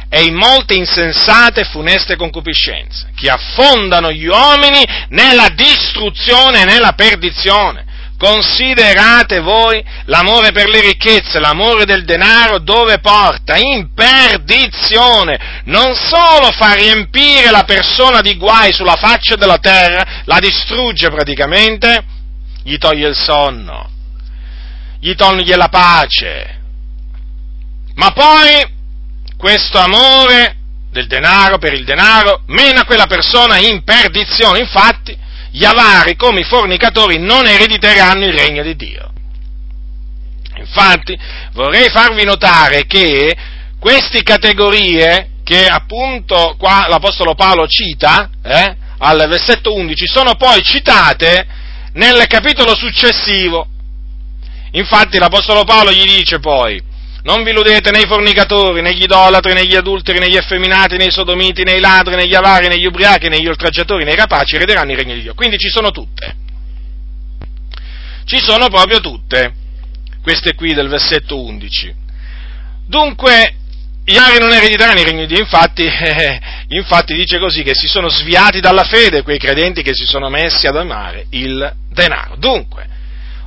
[0.09, 6.93] e in molte insensate e funeste concupiscenze, che affondano gli uomini nella distruzione e nella
[6.93, 7.85] perdizione.
[8.17, 13.57] Considerate voi l'amore per le ricchezze, l'amore del denaro dove porta?
[13.57, 15.61] In perdizione.
[15.65, 22.03] Non solo fa riempire la persona di guai sulla faccia della terra, la distrugge praticamente,
[22.63, 23.87] gli toglie il sonno,
[24.99, 26.59] gli toglie la pace,
[27.93, 28.76] ma poi
[29.37, 30.55] questo amore
[30.91, 34.59] del denaro per il denaro mena quella persona in perdizione.
[34.59, 35.17] Infatti,
[35.51, 39.11] gli avari come i fornicatori non erediteranno il regno di Dio.
[40.57, 41.17] Infatti,
[41.53, 43.35] vorrei farvi notare che
[43.79, 51.47] queste categorie che appunto qua l'Apostolo Paolo cita, eh, al versetto 11, sono poi citate
[51.93, 53.67] nel capitolo successivo.
[54.71, 56.81] Infatti l'Apostolo Paolo gli dice poi,
[57.23, 62.15] non vi illudete nei fornicatori, negli idolatri, negli adulteri, negli effeminati, nei sodomiti, nei ladri,
[62.15, 65.33] negli avari, negli ubriachi, negli oltraggiatori, nei rapaci, erederanno il regno di Dio.
[65.33, 66.35] Quindi ci sono tutte.
[68.25, 69.53] Ci sono proprio tutte.
[70.21, 71.93] Queste qui del versetto 11.
[72.87, 73.55] Dunque,
[74.05, 76.39] gli avari non erediteranno il regno di Dio, infatti, eh,
[76.69, 80.67] infatti dice così che si sono sviati dalla fede quei credenti che si sono messi
[80.67, 82.35] ad amare il denaro.
[82.37, 82.87] Dunque,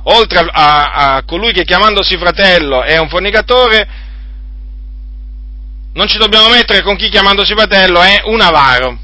[0.03, 3.87] oltre a, a, a colui che chiamandosi fratello è un fornicatore,
[5.93, 8.97] non ci dobbiamo mettere con chi chiamandosi fratello è un avaro.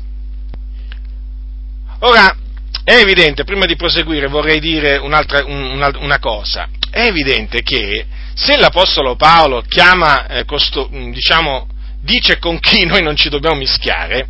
[1.99, 2.35] Ora,
[2.83, 8.55] è evidente, prima di proseguire vorrei dire un'altra, una, una cosa, è evidente che se
[8.55, 11.67] l'Apostolo Paolo chiama, eh, costo, diciamo,
[11.99, 14.27] dice con chi noi non ci dobbiamo mischiare,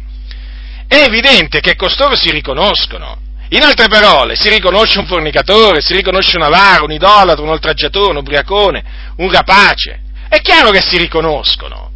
[0.87, 3.25] è evidente che costoro si riconoscono.
[3.49, 8.11] In altre parole, si riconosce un fornicatore, si riconosce un avaro, un idolatro, un oltraggiatore,
[8.11, 8.83] un ubriacone,
[9.17, 10.01] un rapace.
[10.27, 11.91] È chiaro che si riconoscono.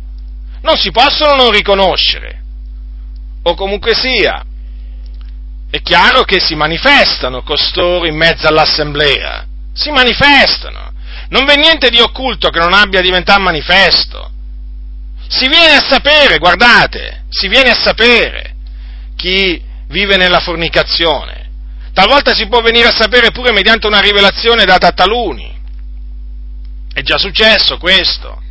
[0.62, 2.41] Non si possono non riconoscere.
[3.43, 4.45] O comunque sia,
[5.70, 9.45] è chiaro che si manifestano costoro in mezzo all'assemblea.
[9.74, 10.91] Si manifestano.
[11.30, 14.30] Non v'è niente di occulto che non abbia diventato manifesto.
[15.28, 18.56] Si viene a sapere, guardate, si viene a sapere
[19.16, 21.41] chi vive nella fornicazione,
[21.94, 25.60] Talvolta si può venire a sapere pure mediante una rivelazione data a taluni.
[26.94, 28.42] È già successo questo.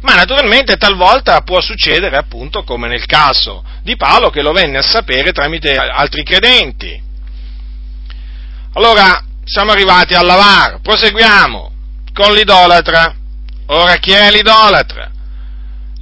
[0.00, 4.82] Ma naturalmente talvolta può succedere appunto come nel caso di Paolo che lo venne a
[4.82, 7.02] sapere tramite altri credenti.
[8.74, 11.72] Allora siamo arrivati all'avaro, proseguiamo
[12.12, 13.12] con l'idolatra.
[13.66, 15.10] Ora chi è l'idolatra?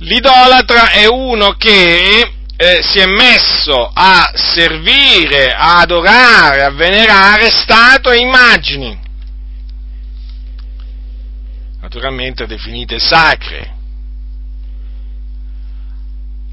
[0.00, 8.16] L'idolatra è uno che eh, si è messo a servire, a adorare, a venerare statue
[8.16, 8.98] e immagini,
[11.80, 13.74] naturalmente definite sacre.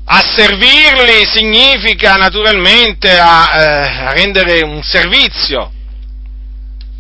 [0.05, 5.71] A servirli significa naturalmente a, eh, a rendere un servizio,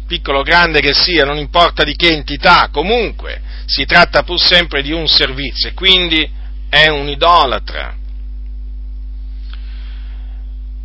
[0.07, 4.81] piccolo o grande che sia, non importa di che entità, comunque si tratta pur sempre
[4.81, 6.29] di un servizio e quindi
[6.69, 7.97] è un idolatra.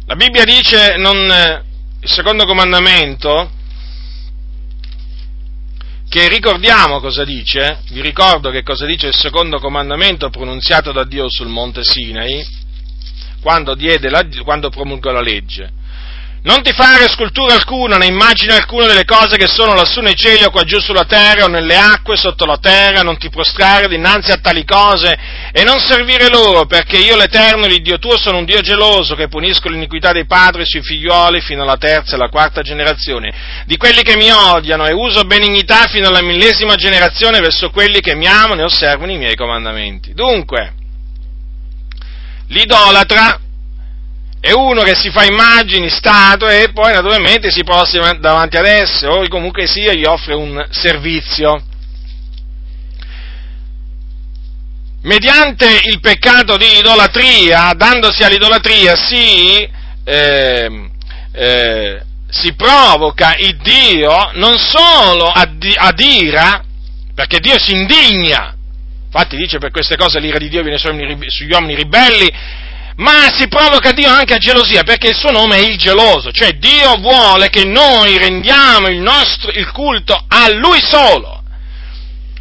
[0.08, 1.16] La Bibbia dice, non,
[2.00, 3.50] il secondo comandamento,
[6.08, 11.26] che ricordiamo cosa dice, vi ricordo che cosa dice il secondo comandamento pronunziato da Dio
[11.28, 12.42] sul monte Sinai,
[13.42, 15.72] quando, la, quando promulgò la legge.
[16.48, 20.44] Non ti fare scultura alcuna, né immagine alcuna delle cose che sono lassù nei cieli
[20.44, 24.30] o qua giù sulla terra o nelle acque sotto la terra, non ti prostrare dinanzi
[24.30, 25.14] a tali cose
[25.52, 29.28] e non servire loro, perché io l'Eterno, il Dio tuo, sono un Dio geloso che
[29.28, 34.00] punisco l'iniquità dei padri sui figlioli fino alla terza e alla quarta generazione, di quelli
[34.00, 38.62] che mi odiano e uso benignità fino alla millesima generazione verso quelli che mi amano
[38.62, 40.14] e osservano i miei comandamenti.
[40.14, 40.72] Dunque,
[42.46, 43.38] l'idolatra
[44.48, 49.06] è uno che si fa immagini, statue e poi naturalmente si prossima davanti ad esse
[49.06, 51.62] o comunque sia gli offre un servizio.
[55.02, 59.68] Mediante il peccato di idolatria, dandosi all'idolatria, si,
[60.04, 60.90] eh,
[61.32, 66.64] eh, si provoca il Dio non solo ad, ad ira,
[67.14, 68.54] perché Dio si indigna,
[69.04, 72.66] infatti dice per queste cose l'ira di Dio viene sugli uomini ribelli,
[72.98, 76.52] ma si provoca Dio anche a gelosia, perché il suo nome è il geloso, cioè
[76.52, 81.42] Dio vuole che noi rendiamo il nostro il culto a Lui solo,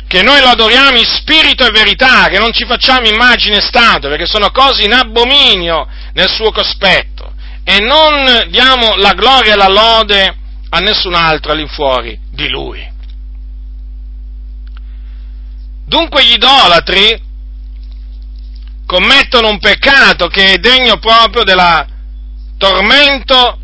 [0.08, 4.26] che noi lo adoriamo in spirito e verità, che non ci facciamo immagine statue, perché
[4.26, 7.34] sono cose in abominio nel suo cospetto,
[7.64, 10.38] e non diamo la gloria e la lode
[10.70, 12.96] a nessun altro all'infuori di Lui.
[15.86, 17.27] Dunque gli idolatri
[18.88, 21.86] commettono un peccato che è degno proprio della
[22.58, 23.60] tormento,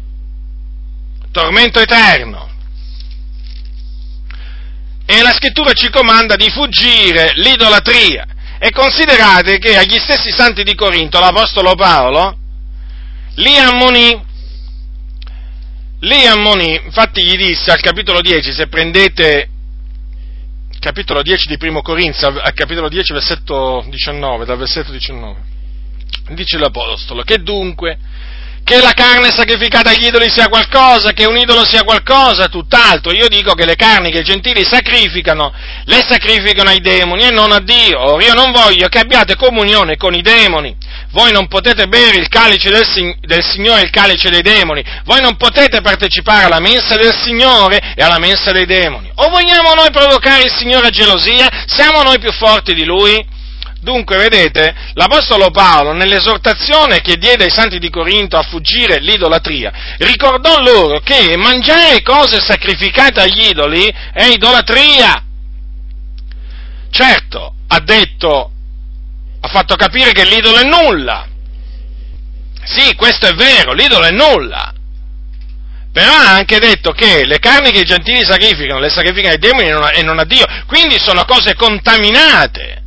[1.31, 2.51] tormento eterno.
[5.05, 8.27] E la scrittura ci comanda di fuggire l'idolatria.
[8.59, 12.37] E considerate che agli stessi santi di Corinto l'Apostolo Paolo
[13.35, 14.21] li ammonì,
[15.99, 19.49] li ammonì, infatti gli disse al capitolo 10, se prendete
[20.83, 25.39] capitolo 10 di Primo Corinzia, al capitolo 10, versetto 19, dal versetto 19.
[26.31, 27.97] Dice l'Apostolo, che dunque,
[28.63, 33.11] che la carne sacrificata agli idoli sia qualcosa, che un idolo sia qualcosa, tutt'altro.
[33.11, 35.53] Io dico che le carni che i gentili sacrificano,
[35.85, 37.99] le sacrificano ai demoni e non a Dio.
[37.99, 40.75] Ora io non voglio che abbiate comunione con i demoni.
[41.11, 44.83] Voi non potete bere il calice del, del Signore e il calice dei demoni.
[45.03, 49.11] Voi non potete partecipare alla mensa del Signore e alla mensa dei demoni.
[49.15, 51.65] O vogliamo noi provocare il Signore a gelosia?
[51.67, 53.32] Siamo noi più forti di Lui?
[53.83, 60.61] Dunque, vedete, l'Apostolo Paolo, nell'esortazione che diede ai santi di Corinto a fuggire l'idolatria, ricordò
[60.61, 65.21] loro che mangiare cose sacrificate agli idoli è idolatria.
[66.91, 68.51] Certo, ha detto,
[69.41, 71.27] ha fatto capire che l'idolo è nulla.
[72.63, 74.73] Sì, questo è vero, l'idolo è nulla.
[75.91, 79.67] Però ha anche detto che le carni che i gentili sacrificano, le sacrificano ai demoni
[79.93, 82.82] e non a Dio, quindi sono cose contaminate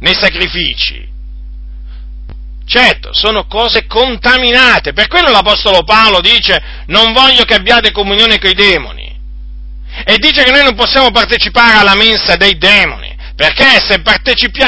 [0.00, 1.06] nei sacrifici.
[2.66, 8.50] Certo, sono cose contaminate, per quello l'Apostolo Paolo dice non voglio che abbiate comunione con
[8.50, 9.16] i demoni.
[10.04, 14.00] E dice che noi non possiamo partecipare alla mensa dei demoni, perché se,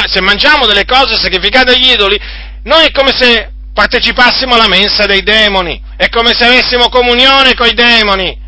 [0.06, 2.18] se mangiamo delle cose sacrificate agli idoli,
[2.64, 7.66] noi è come se partecipassimo alla mensa dei demoni, è come se avessimo comunione con
[7.66, 8.38] i demoni.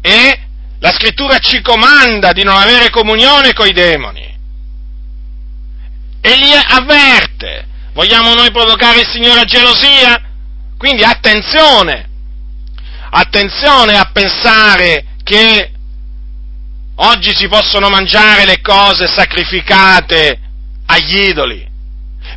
[0.00, 0.40] E
[0.78, 4.27] la scrittura ci comanda di non avere comunione con i demoni
[6.20, 7.66] e li avverte.
[7.92, 10.22] Vogliamo noi provocare il Signore a gelosia?
[10.76, 12.08] Quindi attenzione,
[13.10, 15.72] attenzione a pensare che
[16.96, 20.38] oggi si possono mangiare le cose sacrificate
[20.86, 21.67] agli idoli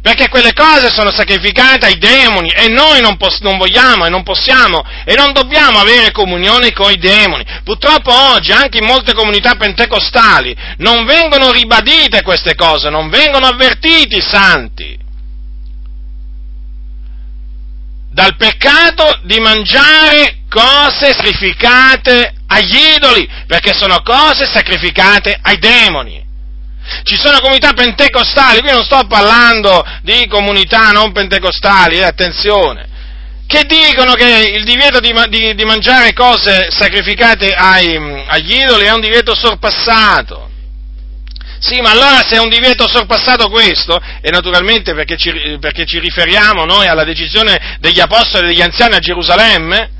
[0.02, 4.24] perché quelle cose sono sacrificate ai demoni e noi non, pos- non, vogliamo e non
[4.24, 7.46] possiamo e non dobbiamo avere comunione con i demoni.
[7.64, 14.18] Purtroppo oggi anche in molte comunità pentecostali non vengono ribadite queste cose, non vengono avvertiti
[14.18, 14.98] i santi
[18.12, 26.31] dal peccato di mangiare cose sacrificate agli idoli, perché sono cose sacrificate ai demoni.
[27.04, 32.88] Ci sono comunità pentecostali, qui non sto parlando di comunità non pentecostali, eh, attenzione,
[33.48, 38.94] che dicono che il divieto di, di, di mangiare cose sacrificate ai, agli idoli è
[38.94, 40.50] un divieto sorpassato.
[41.60, 46.00] Sì, ma allora se è un divieto sorpassato questo, e naturalmente perché ci, perché ci
[46.00, 49.92] riferiamo noi alla decisione degli apostoli e degli anziani a Gerusalemme,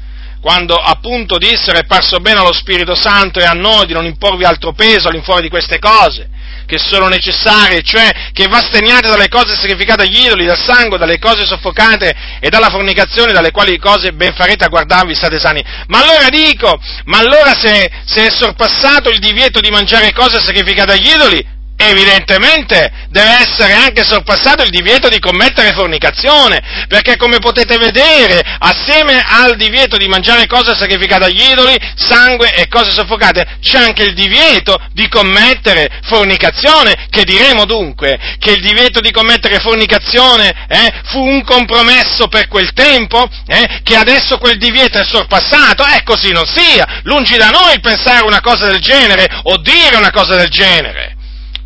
[0.42, 4.44] quando appunto dissero è parso bene allo Spirito Santo e a noi di non imporvi
[4.44, 6.31] altro peso all'infuori di queste cose,
[6.72, 11.46] che sono necessarie, cioè che vasteniate dalle cose sacrificate agli idoli, dal sangue, dalle cose
[11.46, 15.62] soffocate e dalla fornicazione, dalle quali cose ben farete a guardarvi, state sani.
[15.88, 20.94] Ma allora dico, ma allora se, se è sorpassato il divieto di mangiare cose sacrificate
[20.94, 21.46] agli idoli,
[21.90, 29.22] evidentemente deve essere anche sorpassato il divieto di commettere fornicazione, perché come potete vedere, assieme
[29.26, 34.14] al divieto di mangiare cose sacrificate agli idoli, sangue e cose soffocate, c'è anche il
[34.14, 41.20] divieto di commettere fornicazione, che diremo dunque che il divieto di commettere fornicazione eh, fu
[41.20, 46.46] un compromesso per quel tempo, eh, che adesso quel divieto è sorpassato, e così non
[46.46, 51.20] sia, lungi da noi pensare una cosa del genere o dire una cosa del genere.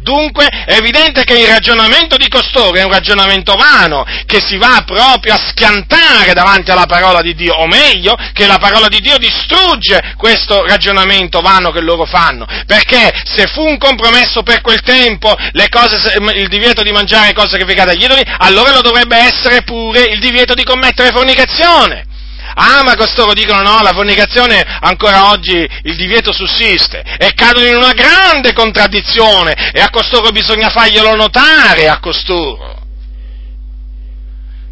[0.05, 4.83] Dunque è evidente che il ragionamento di costoro è un ragionamento vano, che si va
[4.85, 9.17] proprio a schiantare davanti alla parola di Dio, o meglio, che la parola di Dio
[9.17, 15.35] distrugge questo ragionamento vano che loro fanno, perché se fu un compromesso per quel tempo
[15.69, 20.19] cose, il divieto di mangiare cose sacrificate agli idoli, allora lo dovrebbe essere pure il
[20.19, 22.13] divieto di commettere fornicazione.
[22.55, 27.75] Ah, ma costoro dicono no, la fornicazione ancora oggi il divieto sussiste e cadono in
[27.75, 32.83] una grande contraddizione e a costoro bisogna farglielo notare a costoro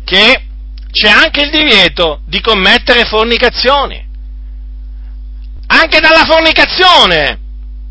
[0.05, 0.43] che
[0.91, 4.11] c'è anche il divieto di commettere fornicazioni.
[5.67, 7.39] Anche dalla fornicazione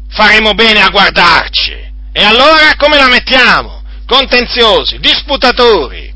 [0.08, 1.72] faremo bene a guardarci.
[2.12, 3.82] E allora come la mettiamo?
[4.06, 6.11] Contenziosi, disputatori,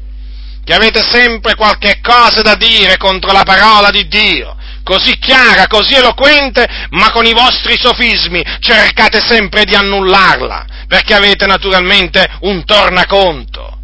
[0.66, 5.94] che avete sempre qualche cosa da dire contro la parola di Dio, così chiara, così
[5.94, 13.78] eloquente, ma con i vostri sofismi cercate sempre di annullarla, perché avete naturalmente un tornaconto.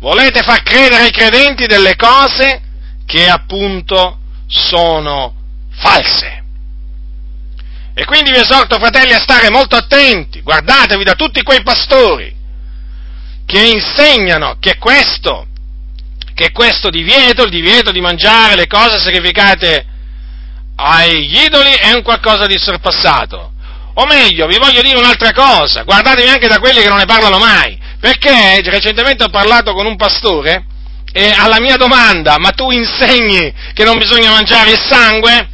[0.00, 2.62] Volete far credere ai credenti delle cose
[3.06, 4.18] che appunto
[4.48, 5.34] sono
[5.70, 6.42] false.
[7.94, 12.34] E quindi vi esorto, fratelli, a stare molto attenti, guardatevi da tutti quei pastori
[13.46, 15.46] che insegnano che questo
[16.36, 19.86] che questo divieto, il divieto di mangiare le cose sacrificate
[20.76, 23.52] agli idoli, è un qualcosa di sorpassato.
[23.94, 27.38] O meglio, vi voglio dire un'altra cosa, guardatevi anche da quelli che non ne parlano
[27.38, 30.66] mai, perché recentemente ho parlato con un pastore
[31.10, 35.48] e alla mia domanda, ma tu insegni che non bisogna mangiare il sangue?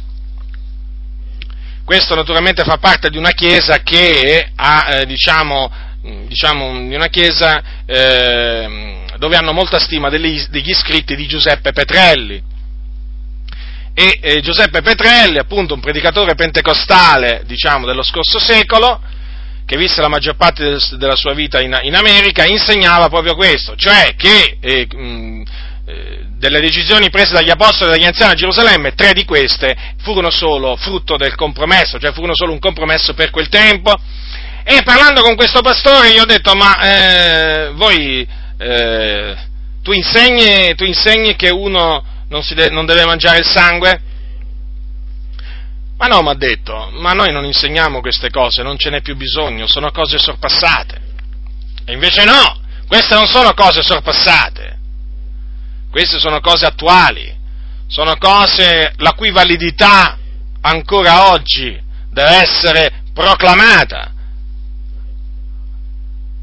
[1.85, 5.71] Questo naturalmente fa parte di una chiesa che ha, eh, diciamo,
[6.27, 12.43] diciamo, di una chiesa eh, dove hanno molta stima degli, degli scritti di Giuseppe Petrelli.
[13.93, 19.01] E eh, Giuseppe Petrelli, appunto un predicatore pentecostale, diciamo, dello scorso secolo,
[19.65, 23.77] che visse la maggior parte del, della sua vita in, in, America, insegnava proprio questo,
[23.77, 25.43] cioè che eh, mh,
[25.85, 30.31] eh, delle decisioni prese dagli apostoli e dagli anziani a Gerusalemme, tre di queste furono
[30.31, 33.93] solo frutto del compromesso, cioè furono solo un compromesso per quel tempo.
[34.65, 39.37] E parlando con questo pastore gli ho detto, ma eh, voi eh,
[39.81, 44.01] tu, insegni, tu, insegni, che uno non, de- non deve mangiare il sangue?
[45.97, 49.15] Ma no, mi ha detto, ma noi non insegniamo queste cose, non ce n'è più
[49.15, 51.01] bisogno, sono cose sorpassate.
[51.85, 54.79] E invece no, queste non sono cose sorpassate,
[55.89, 57.33] queste sono cose attuali,
[57.87, 60.17] sono cose la cui validità
[60.61, 64.11] ancora oggi deve essere proclamata.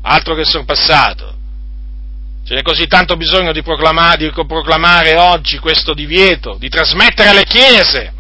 [0.03, 1.30] Altro che sorpassato.
[2.51, 7.45] Ce n'è così tanto bisogno di proclamare, di proclamare oggi questo divieto, di trasmettere alle
[7.45, 8.13] chiese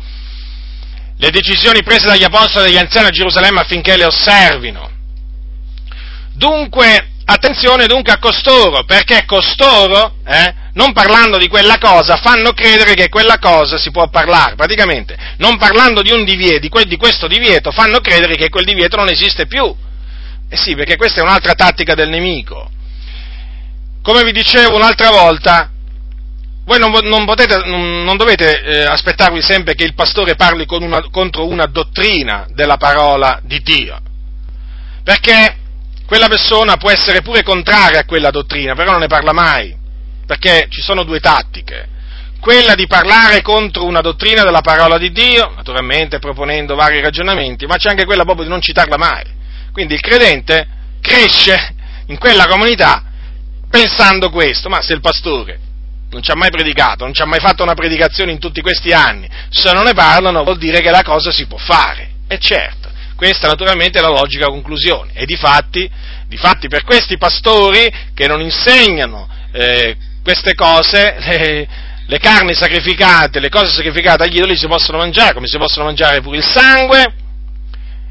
[1.16, 4.88] le decisioni prese dagli apostoli e dagli anziani a Gerusalemme affinché le osservino.
[6.32, 12.94] Dunque, attenzione dunque a costoro, perché costoro, eh, non parlando di quella cosa, fanno credere
[12.94, 17.98] che quella cosa si può parlare, praticamente, non parlando di divieto, di questo divieto, fanno
[17.98, 19.74] credere che quel divieto non esiste più.
[20.48, 22.78] Eh sì, perché questa è un'altra tattica del nemico
[24.02, 25.70] come vi dicevo un'altra volta,
[26.64, 31.46] voi non, non, potete, non dovete eh, aspettarvi sempre che il pastore parli una, contro
[31.46, 33.98] una dottrina della parola di Dio,
[35.02, 35.56] perché
[36.06, 39.76] quella persona può essere pure contraria a quella dottrina, però non ne parla mai,
[40.26, 41.88] perché ci sono due tattiche.
[42.40, 47.76] Quella di parlare contro una dottrina della parola di Dio, naturalmente proponendo vari ragionamenti, ma
[47.76, 49.24] c'è anche quella proprio di non citarla mai.
[49.72, 50.66] Quindi il credente
[51.00, 51.74] cresce
[52.06, 53.09] in quella comunità
[53.70, 55.58] pensando questo, ma se il pastore
[56.10, 58.92] non ci ha mai predicato, non ci ha mai fatto una predicazione in tutti questi
[58.92, 62.10] anni, se non ne parlano vuol dire che la cosa si può fare.
[62.26, 65.12] E certo, questa naturalmente è la logica conclusione.
[65.14, 65.88] E difatti,
[66.26, 71.68] difatti per questi pastori che non insegnano eh, queste cose, le,
[72.06, 76.20] le carni sacrificate, le cose sacrificate agli idoli si possono mangiare, come si possono mangiare
[76.20, 77.14] pure il sangue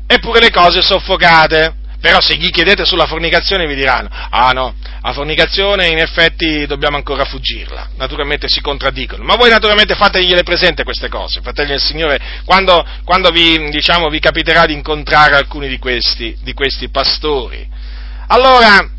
[0.08, 1.76] e pure le cose soffocate.
[2.02, 6.96] Però se gli chiedete sulla fornicazione vi diranno, ah no, la fornicazione in effetti dobbiamo
[6.96, 12.20] ancora fuggirla, naturalmente si contraddicono, ma voi naturalmente fategliele presente queste cose, fratelli del Signore,
[12.46, 17.68] quando, quando vi, diciamo, vi, capiterà di incontrare alcuni di questi, di questi pastori.
[18.28, 18.98] Allora,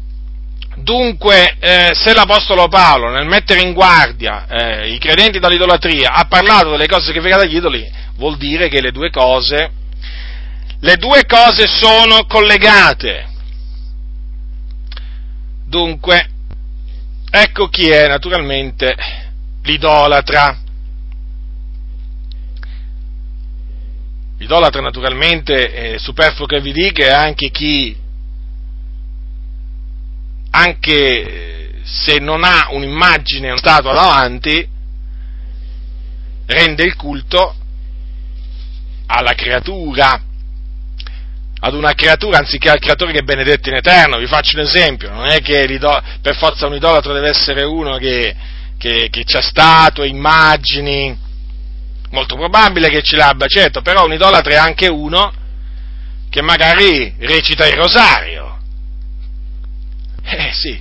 [0.83, 6.71] Dunque, eh, se l'Apostolo Paolo, nel mettere in guardia eh, i credenti dall'idolatria, ha parlato
[6.71, 9.73] delle cose vengono dagli idoli, vuol dire che le due cose
[10.81, 13.29] le due cose sono collegate.
[15.67, 16.29] Dunque,
[17.31, 18.97] ecco chi è naturalmente
[19.63, 20.59] l'idolatra.
[24.39, 27.95] L'idolatra naturalmente è superfluo che vi dica è anche chi
[30.53, 34.67] anche se non ha un'immagine, una statua davanti,
[36.47, 37.55] rende il culto
[39.07, 40.21] alla creatura,
[41.61, 44.19] ad una creatura anziché al creatore che è benedetto in eterno.
[44.19, 45.79] Vi faccio un esempio, non è che
[46.21, 48.35] per forza un idolatro deve essere uno che,
[48.79, 51.17] che, che ha statue, immagini,
[52.11, 55.33] molto probabile che ce l'abbia, certo, però un idolatro è anche uno
[56.29, 58.59] che magari recita il rosario.
[60.23, 60.81] Eh sì,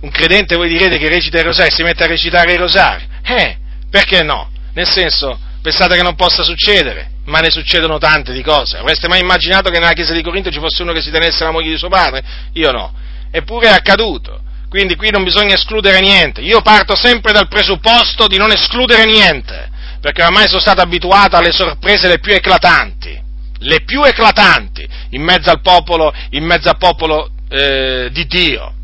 [0.00, 3.06] un credente voi direte che recita il rosario e si mette a recitare il rosario.
[3.22, 3.56] Eh,
[3.90, 4.50] perché no?
[4.74, 7.10] Nel senso, pensate che non possa succedere?
[7.28, 8.78] Ma ne succedono tante di cose.
[8.78, 11.50] Avreste mai immaginato che nella chiesa di Corinto ci fosse uno che si tenesse la
[11.50, 12.22] moglie di suo padre?
[12.54, 12.92] Io no.
[13.30, 14.40] Eppure è accaduto.
[14.68, 16.40] Quindi qui non bisogna escludere niente.
[16.40, 19.68] Io parto sempre dal presupposto di non escludere niente,
[20.00, 23.18] perché ormai sono stato abituato alle sorprese le più eclatanti,
[23.58, 28.74] le più eclatanti in mezzo al popolo, mezzo al popolo eh, di Dio.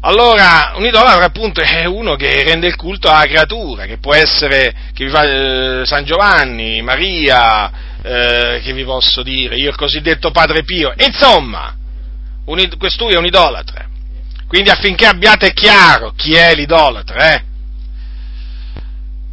[0.00, 4.72] Allora, un idolatro appunto è uno che rende il culto alla creatura, che può essere
[4.94, 7.70] che vi fa, eh, San Giovanni, Maria,
[8.00, 11.74] eh, che vi posso dire, io il cosiddetto Padre Pio, insomma,
[12.44, 13.86] un, quest'ui è un idolatra.
[14.46, 17.42] Quindi affinché abbiate chiaro chi è l'idolatra, eh?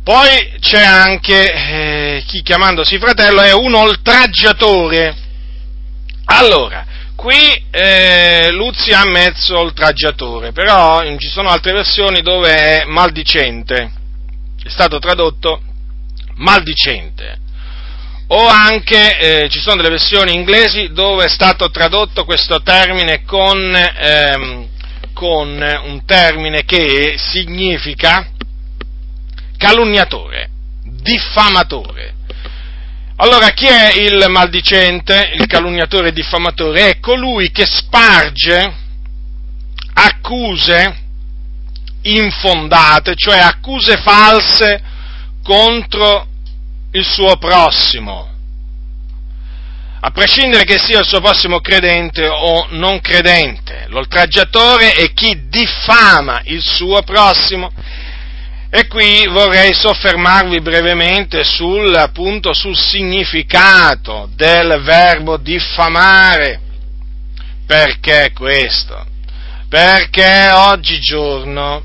[0.04, 5.16] Poi c'è anche eh, chi chiamandosi fratello è un oltraggiatore.
[6.26, 6.86] Allora,
[7.26, 13.92] Qui eh, Luzzi ha messo oltraggiatore, però ci sono altre versioni dove è maldicente,
[14.64, 15.60] è stato tradotto
[16.36, 17.40] maldicente.
[18.28, 23.76] O anche eh, ci sono delle versioni inglesi dove è stato tradotto questo termine con,
[23.76, 24.68] ehm,
[25.14, 28.30] con un termine che significa
[29.58, 30.48] calunniatore,
[30.84, 32.15] diffamatore.
[33.18, 36.90] Allora, chi è il maldicente, il calunniatore e diffamatore?
[36.90, 38.84] È colui che sparge
[39.94, 41.04] accuse
[42.02, 44.82] infondate, cioè accuse false
[45.42, 46.28] contro
[46.92, 48.30] il suo prossimo,
[50.02, 53.86] a prescindere che sia il suo prossimo credente o non credente.
[53.88, 57.72] L'oltraggiatore è chi diffama il suo prossimo
[58.70, 66.60] e qui vorrei soffermarvi brevemente sul, appunto, sul significato del verbo diffamare.
[67.66, 69.06] Perché questo?
[69.70, 71.84] Perché oggigiorno,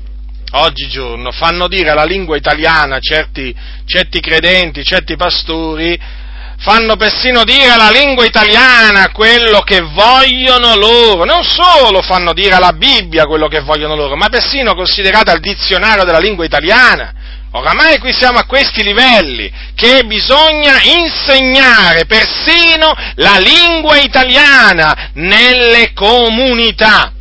[0.51, 3.55] oggigiorno fanno dire alla lingua italiana certi,
[3.85, 5.99] certi credenti, certi pastori,
[6.61, 12.73] fanno persino dire alla lingua italiana quello che vogliono loro, non solo fanno dire alla
[12.73, 17.13] Bibbia quello che vogliono loro, ma persino considerata il dizionario della lingua italiana.
[17.53, 27.11] Oramai qui siamo a questi livelli, che bisogna insegnare persino la lingua italiana nelle comunità.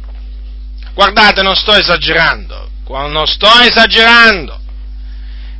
[0.94, 4.60] Guardate, non sto esagerando, non sto esagerando,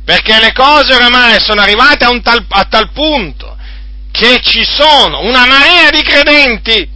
[0.05, 3.50] perché le cose oramai sono arrivate a, tal, a tal punto
[4.21, 6.87] che ci sono una marea di credenti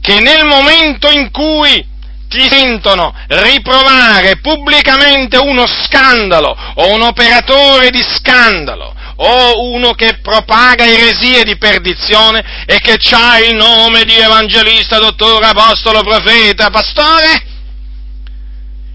[0.00, 1.86] che nel momento in cui
[2.26, 10.86] ti sentono riprovare pubblicamente uno scandalo o un operatore di scandalo o uno che propaga
[10.86, 17.44] eresie di perdizione e che ha il nome di evangelista, dottore, apostolo, profeta, pastore,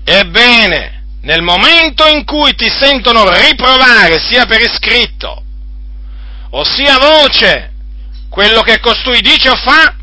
[0.04, 5.44] ebbene, nel momento in cui ti sentono riprovare sia per iscritto
[6.52, 7.72] ossia voce,
[8.30, 9.96] quello che costui dice o fa,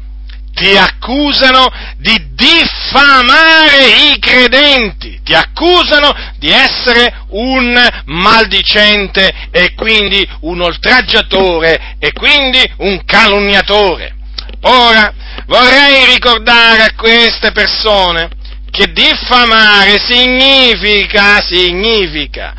[0.56, 10.62] ti accusano di diffamare i credenti, ti accusano di essere un maldicente e quindi un
[10.62, 14.14] oltraggiatore e quindi un calunniatore.
[14.62, 15.12] Ora
[15.46, 18.30] vorrei ricordare a queste persone
[18.70, 22.54] che diffamare significa, significa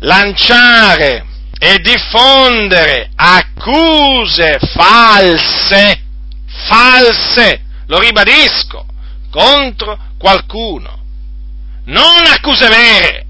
[0.00, 1.27] lanciare
[1.58, 6.02] e diffondere accuse false,
[6.46, 8.86] false, lo ribadisco,
[9.30, 10.96] contro qualcuno.
[11.84, 13.26] Non accuse vere.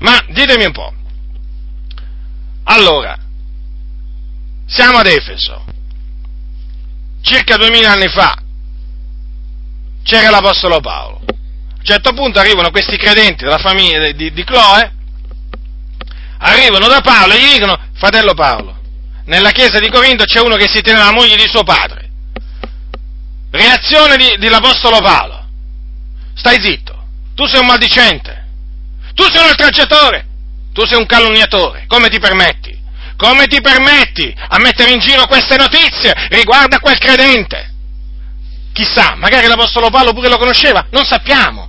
[0.00, 0.92] Ma ditemi un po'.
[2.64, 3.16] Allora,
[4.66, 5.64] siamo ad Efeso.
[7.22, 8.36] Circa duemila anni fa
[10.02, 11.20] c'era l'Apostolo Paolo.
[11.26, 14.96] A un certo punto arrivano questi credenti della famiglia di, di Chloe
[16.38, 18.78] arrivano da Paolo e gli dicono, fratello Paolo,
[19.24, 22.08] nella chiesa di Corinto c'è uno che si tiene la moglie di suo padre.
[23.50, 25.46] Reazione di, dell'Apostolo Paolo.
[26.34, 28.46] Stai zitto, tu sei un maldicente,
[29.14, 30.26] tu sei un oltraggiatore,
[30.72, 32.76] tu sei un calunniatore, come ti permetti?
[33.16, 37.74] Come ti permetti a mettere in giro queste notizie riguardo a quel credente?
[38.72, 41.67] Chissà, magari l'Apostolo Paolo pure lo conosceva, non sappiamo.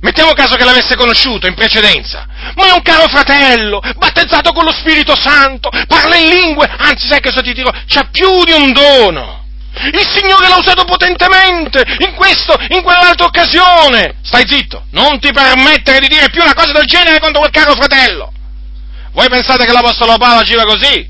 [0.00, 2.24] Mettiamo caso che l'avesse conosciuto in precedenza,
[2.54, 7.20] ma è un caro fratello, battezzato con lo Spirito Santo, parla in lingue, anzi sai
[7.20, 9.46] che so ti dirò, c'ha più di un dono.
[9.92, 14.16] Il Signore l'ha usato potentemente in questo, in quell'altra occasione.
[14.22, 17.74] Stai zitto, non ti permettere di dire più una cosa del genere contro quel caro
[17.74, 18.32] fratello.
[19.12, 21.08] Voi pensate che l'Apostolo Paolo agiva così?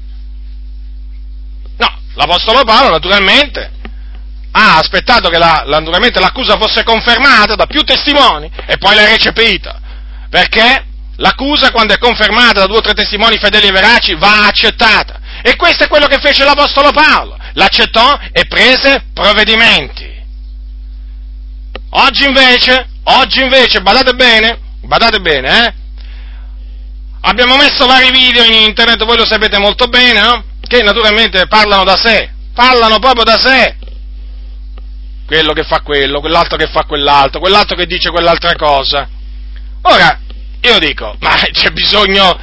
[1.77, 3.73] No, l'Apostolo Paolo naturalmente
[4.53, 9.81] ha aspettato che la, l'accusa fosse confermata da più testimoni e poi l'ha recepita.
[10.31, 10.85] Perché
[11.17, 15.21] l'accusa, quando è confermata da due o tre testimoni fedeli e veraci, va accettata.
[15.43, 20.17] E questo è quello che fece l'Apostolo Paolo l'accettò e prese provvedimenti.
[21.91, 25.75] Oggi invece, oggi invece, badate bene, badate bene, eh?
[27.21, 30.45] Abbiamo messo vari video in internet, voi lo sapete molto bene, no?
[30.61, 33.77] Che naturalmente parlano da sé, parlano proprio da sé.
[35.29, 39.07] Quello che fa quello, quell'altro che fa quell'altro, quell'altro che dice quell'altra cosa.
[39.83, 40.19] Ora,
[40.63, 42.35] io dico, ma c'è bisogno,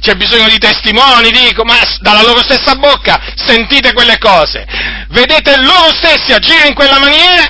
[0.00, 4.66] c'è bisogno di testimoni, dico, ma dalla loro stessa bocca sentite quelle cose,
[5.10, 7.48] vedete loro stessi agire in quella maniera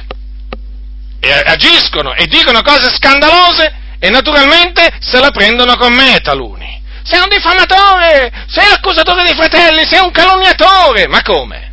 [1.21, 6.83] e agiscono e dicono cose scandalose e naturalmente se la prendono con me taluni.
[7.03, 11.66] Sei un diffamatore, sei accusatore dei fratelli, sei un calunniatore, ma come?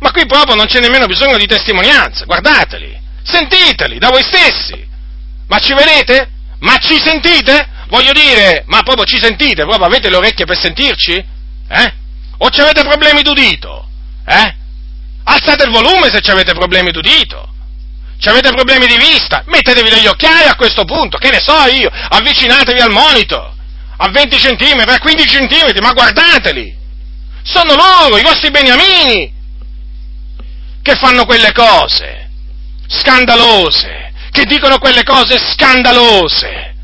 [0.00, 4.86] Ma qui proprio non c'è nemmeno bisogno di testimonianza, guardateli, sentiteli da voi stessi.
[5.48, 6.30] Ma ci vedete?
[6.60, 7.68] Ma ci sentite?
[7.88, 9.64] Voglio dire, ma proprio ci sentite?
[9.64, 11.12] Proprio avete le orecchie per sentirci?
[11.68, 11.94] Eh?
[12.38, 13.88] O ci avete problemi d'udito?
[14.26, 14.54] Eh?
[15.24, 17.48] Alzate il volume se ci avete problemi d'udito.
[18.18, 19.42] Ci avete problemi di vista?
[19.46, 23.54] Mettetevi degli occhiali a questo punto, che ne so io, avvicinatevi al monito,
[23.96, 26.76] a 20 cm, a 15 cm, ma guardateli!
[27.42, 29.32] Sono loro, i vostri beniamini,
[30.82, 32.28] che fanno quelle cose
[32.88, 36.74] scandalose, che dicono quelle cose scandalose.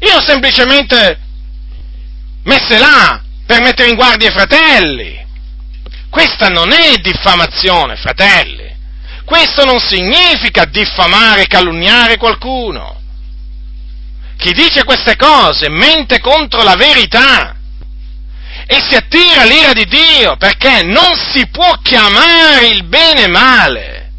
[0.00, 1.18] Io ho semplicemente
[2.44, 5.18] messe là per mettere in guardia i fratelli.
[6.08, 8.68] Questa non è diffamazione, fratelli.
[9.24, 12.98] Questo non significa diffamare, calunniare qualcuno.
[14.36, 17.54] Chi dice queste cose mente contro la verità
[18.72, 24.10] e si attira l'ira di Dio perché non si può chiamare il bene male.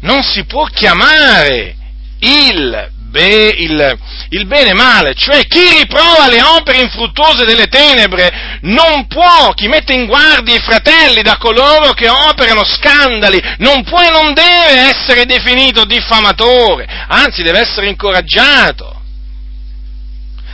[0.00, 1.76] Non si può chiamare
[2.18, 3.98] il be, il,
[4.30, 9.92] il bene male, cioè chi riprova le opere infruttuose delle tenebre non può, chi mette
[9.92, 15.24] in guardia i fratelli da coloro che operano scandali, non può e non deve essere
[15.24, 18.99] definito diffamatore, anzi deve essere incoraggiato,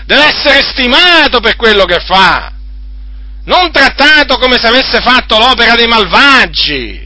[0.07, 2.53] deve essere stimato per quello che fa,
[3.45, 7.05] non trattato come se avesse fatto l'opera dei malvagi.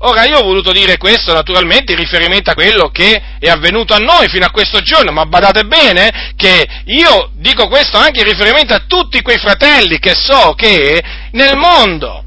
[0.00, 3.98] Ora io ho voluto dire questo naturalmente in riferimento a quello che è avvenuto a
[3.98, 8.74] noi fino a questo giorno, ma badate bene che io dico questo anche in riferimento
[8.74, 12.25] a tutti quei fratelli che so che nel mondo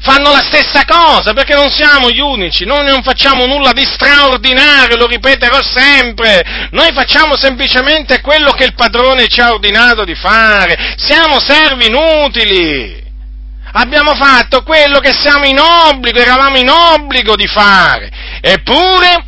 [0.00, 4.96] fanno la stessa cosa, perché non siamo gli unici, noi non facciamo nulla di straordinario,
[4.96, 10.94] lo ripeterò sempre, noi facciamo semplicemente quello che il padrone ci ha ordinato di fare,
[10.96, 13.06] siamo servi inutili.
[13.70, 19.24] Abbiamo fatto quello che siamo in obbligo, eravamo in obbligo di fare, eppure,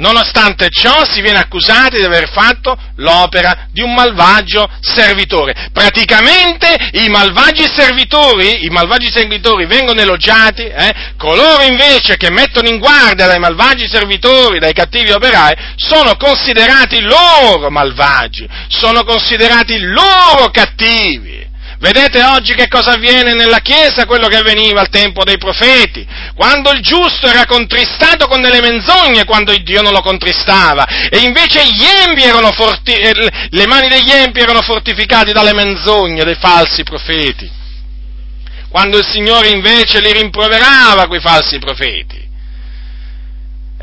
[0.00, 5.68] nonostante ciò, si viene accusati di aver fatto l'opera di un malvagio servitore.
[5.72, 11.14] Praticamente i malvagi servitori, i malvagi servitori vengono elogiati, eh?
[11.16, 17.70] coloro invece che mettono in guardia dai malvagi servitori, dai cattivi operai, sono considerati loro
[17.70, 21.48] malvagi, sono considerati loro cattivi.
[21.80, 26.72] Vedete oggi che cosa avviene nella Chiesa, quello che avveniva al tempo dei profeti, quando
[26.72, 31.62] il giusto era contristato con delle menzogne, quando Dio non lo contristava, e invece
[32.52, 33.14] forti, eh,
[33.48, 37.50] le mani degli empi erano fortificate dalle menzogne dei falsi profeti,
[38.68, 42.29] quando il Signore invece li rimproverava quei falsi profeti.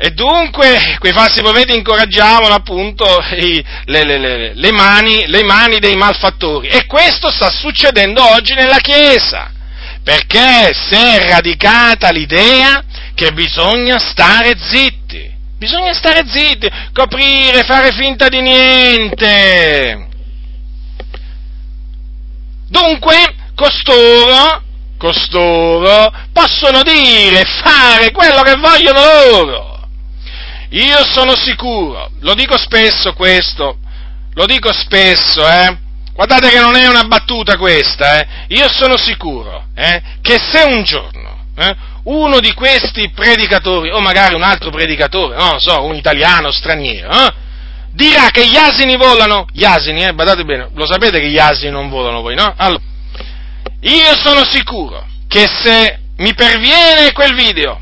[0.00, 3.04] E dunque quei falsi profeti incoraggiavano appunto
[3.36, 6.68] i, le, le, le, mani, le mani dei malfattori.
[6.68, 9.50] E questo sta succedendo oggi nella Chiesa,
[10.04, 12.80] perché si è radicata l'idea
[13.12, 15.34] che bisogna stare zitti.
[15.58, 20.06] Bisogna stare zitti, coprire, fare finta di niente.
[22.68, 24.62] Dunque, costoro,
[24.96, 29.77] costoro possono dire, fare quello che vogliono loro
[30.70, 33.78] io sono sicuro, lo dico spesso questo,
[34.34, 35.76] lo dico spesso, eh,
[36.12, 40.82] guardate che non è una battuta questa, eh, io sono sicuro eh, che se un
[40.82, 46.50] giorno eh, uno di questi predicatori, o magari un altro predicatore, non so, un italiano,
[46.50, 47.32] straniero, eh,
[47.92, 51.70] dirà che gli asini volano, gli asini, eh, badate bene, lo sapete che gli asini
[51.70, 52.54] non volano voi, no?
[52.56, 52.82] Allora,
[53.80, 57.80] io sono sicuro che se mi perviene quel video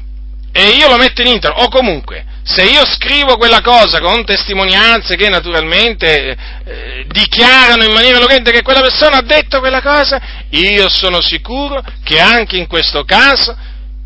[0.53, 5.17] e io lo metto in internet, o comunque, se io scrivo quella cosa con testimonianze
[5.17, 10.21] che naturalmente eh, dichiarano in maniera eloquente che quella persona ha detto quella cosa,
[10.51, 13.57] io sono sicuro che anche in questo caso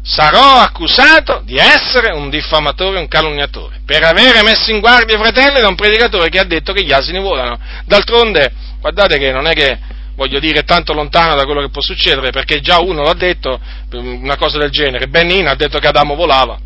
[0.03, 5.61] sarò accusato di essere un diffamatore, un calunniatore, per avere messo in guardia i fratelli
[5.61, 7.59] da un predicatore che ha detto che gli asini volano.
[7.85, 9.79] D'altronde, guardate che non è che
[10.15, 13.61] voglio dire tanto lontano da quello che può succedere, perché già uno l'ha detto,
[13.93, 16.59] una cosa del genere, Benin ha detto che Adamo volava.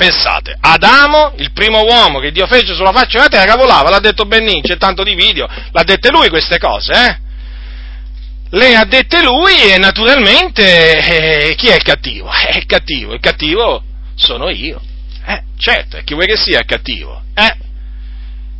[0.00, 4.24] Pensate, Adamo, il primo uomo che Dio fece sulla faccia della terra, volava, l'ha detto
[4.24, 7.18] Benin, c'è tanto di video, l'ha dette lui queste cose, eh?
[8.48, 12.30] le ha dette lui e naturalmente eh, chi è il cattivo?
[12.32, 13.82] È il cattivo, il cattivo
[14.14, 14.80] sono io.
[15.26, 17.20] Eh, certo, e chi vuoi che sia il cattivo?
[17.34, 17.56] Eh?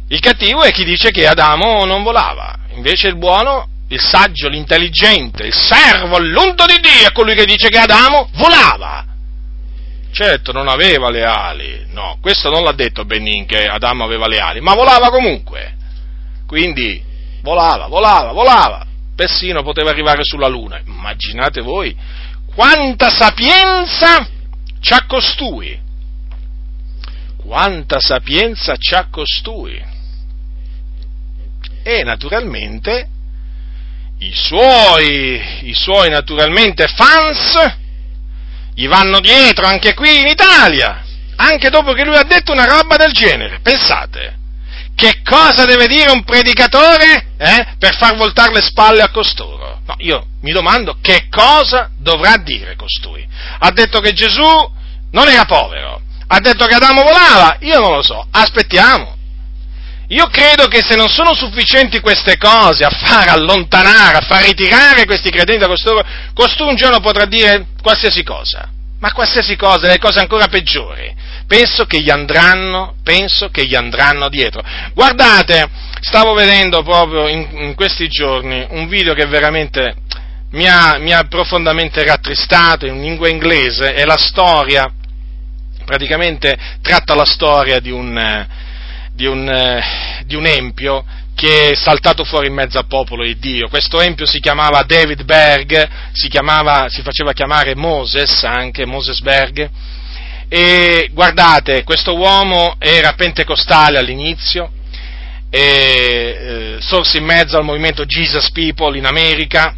[0.08, 5.46] Il cattivo è chi dice che Adamo non volava, invece il buono, il saggio, l'intelligente,
[5.46, 9.09] il servo, l'unto di Dio è colui che dice che Adamo volava.
[10.12, 14.38] Certo, non aveva le ali, no, questo non l'ha detto Benin che Adamo aveva le
[14.38, 15.76] ali, ma volava comunque.
[16.46, 17.02] Quindi
[17.42, 18.88] volava, volava, volava
[19.20, 20.80] persino poteva arrivare sulla Luna.
[20.82, 21.94] Immaginate voi
[22.54, 24.26] quanta sapienza
[24.80, 25.78] c'ha costui.
[27.36, 29.78] Quanta sapienza c'ha costui.
[31.82, 33.08] E naturalmente
[34.20, 37.76] i suoi, i suoi naturalmente fans
[38.80, 41.04] gli vanno dietro anche qui in Italia,
[41.36, 43.60] anche dopo che lui ha detto una roba del genere.
[43.60, 44.38] Pensate,
[44.94, 49.82] che cosa deve dire un predicatore eh, per far voltare le spalle a costoro?
[49.84, 53.28] No, io mi domando che cosa dovrà dire costui.
[53.58, 54.48] Ha detto che Gesù
[55.10, 59.18] non era povero, ha detto che Adamo volava, io non lo so, aspettiamo.
[60.10, 65.04] Io credo che se non sono sufficienti queste cose a far allontanare, a far ritirare
[65.06, 66.04] questi credenti da costoro,
[66.34, 71.84] costui un giorno potrà dire qualsiasi cosa, ma qualsiasi cosa, le cose ancora peggiori penso
[71.84, 74.62] che gli andranno, penso che gli andranno dietro.
[74.94, 75.68] Guardate,
[76.00, 79.96] stavo vedendo proprio in, in questi giorni un video che veramente
[80.52, 84.88] mi ha, mi ha, profondamente rattristato in lingua inglese, è la storia,
[85.84, 88.46] praticamente tratta la storia di un,
[89.20, 89.82] di un,
[90.24, 91.04] di un empio
[91.34, 93.68] che è saltato fuori in mezzo al popolo di Dio.
[93.68, 99.68] Questo empio si chiamava David Berg, si, chiamava, si faceva chiamare Moses anche, Moses Berg,
[100.48, 104.72] e guardate, questo uomo era pentecostale all'inizio,
[105.50, 109.74] e, eh, sorse in mezzo al movimento Jesus People in America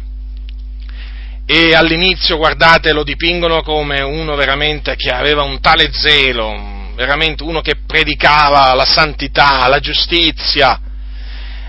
[1.45, 7.61] e all'inizio, guardate, lo dipingono come uno veramente che aveva un tale zelo, veramente uno
[7.61, 10.79] che predicava la santità, la giustizia,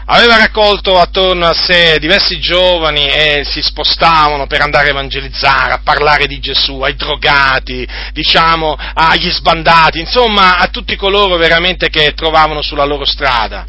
[0.07, 5.81] aveva raccolto attorno a sé diversi giovani e si spostavano per andare a evangelizzare, a
[5.83, 12.61] parlare di Gesù, ai drogati, diciamo, agli sbandati, insomma a tutti coloro veramente che trovavano
[12.61, 13.67] sulla loro strada.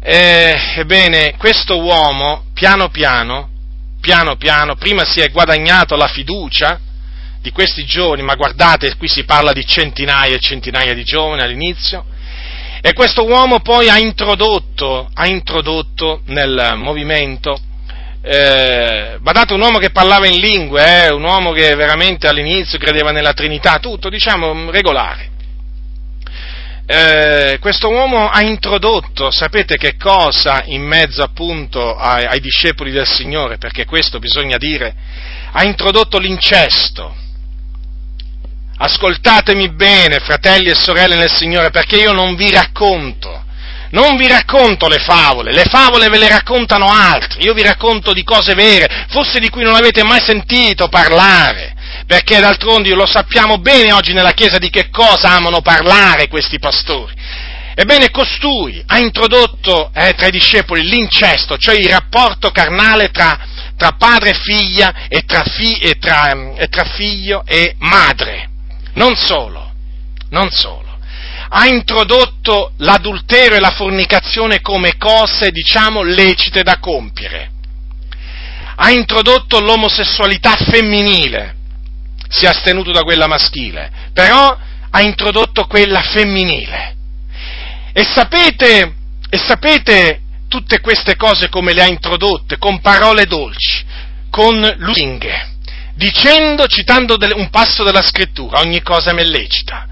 [0.00, 3.50] E, ebbene, questo uomo, piano piano,
[4.00, 6.80] piano piano, prima si è guadagnato la fiducia
[7.40, 12.04] di questi giovani, ma guardate, qui si parla di centinaia e centinaia di giovani all'inizio,
[12.80, 17.58] e questo uomo poi ha introdotto, ha introdotto nel movimento,
[18.22, 23.10] eh, badate, un uomo che parlava in lingue, eh, un uomo che veramente all'inizio credeva
[23.10, 25.30] nella Trinità, tutto, diciamo, regolare.
[26.90, 33.06] Eh, questo uomo ha introdotto, sapete che cosa in mezzo appunto ai, ai discepoli del
[33.06, 34.94] Signore, perché questo bisogna dire,
[35.52, 37.26] ha introdotto l'incesto
[38.78, 43.44] ascoltatemi bene, fratelli e sorelle nel Signore, perché io non vi racconto,
[43.90, 48.22] non vi racconto le favole, le favole ve le raccontano altri, io vi racconto di
[48.22, 51.74] cose vere, forse di cui non avete mai sentito parlare,
[52.06, 57.14] perché d'altronde lo sappiamo bene oggi nella Chiesa di che cosa amano parlare questi pastori.
[57.74, 63.38] Ebbene, costui ha introdotto eh, tra i discepoli l'incesto, cioè il rapporto carnale tra,
[63.76, 68.48] tra padre e figlia e tra, fi, e, tra, e tra figlio e madre.
[68.98, 69.70] Non solo,
[70.30, 70.98] non solo,
[71.50, 77.52] ha introdotto l'adulterio e la fornicazione come cose, diciamo, lecite da compiere.
[78.74, 81.54] Ha introdotto l'omosessualità femminile,
[82.28, 84.56] si è astenuto da quella maschile, però
[84.90, 86.96] ha introdotto quella femminile.
[87.92, 88.94] E sapete,
[89.30, 93.84] e sapete tutte queste cose come le ha introdotte, con parole dolci,
[94.28, 95.57] con lusinghe,
[95.98, 99.86] dicendo, citando un passo della scrittura, ogni cosa mi è lecita.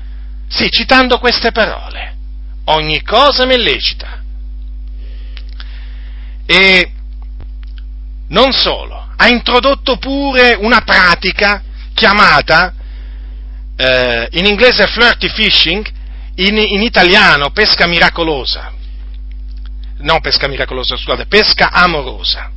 [0.49, 2.17] Sì, citando queste parole,
[2.67, 4.23] ogni cosa mi è lecita.
[6.47, 6.93] E
[8.29, 11.61] non solo, ha introdotto pure una pratica
[11.93, 12.73] chiamata
[13.77, 15.85] eh, in inglese flirty fishing,
[16.37, 18.73] in, in italiano pesca miracolosa.
[19.99, 22.53] No, pesca miracolosa, scusate, pesca amorosa.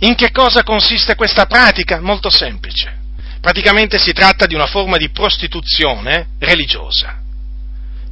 [0.00, 2.00] In che cosa consiste questa pratica?
[2.00, 3.04] Molto semplice.
[3.40, 7.20] Praticamente si tratta di una forma di prostituzione religiosa,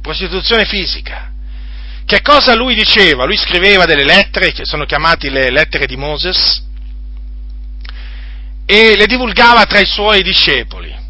[0.01, 1.31] prostituzione fisica.
[2.05, 3.25] Che cosa lui diceva?
[3.25, 6.63] Lui scriveva delle lettere, che sono chiamate le lettere di Moses,
[8.65, 11.03] e le divulgava tra i suoi discepoli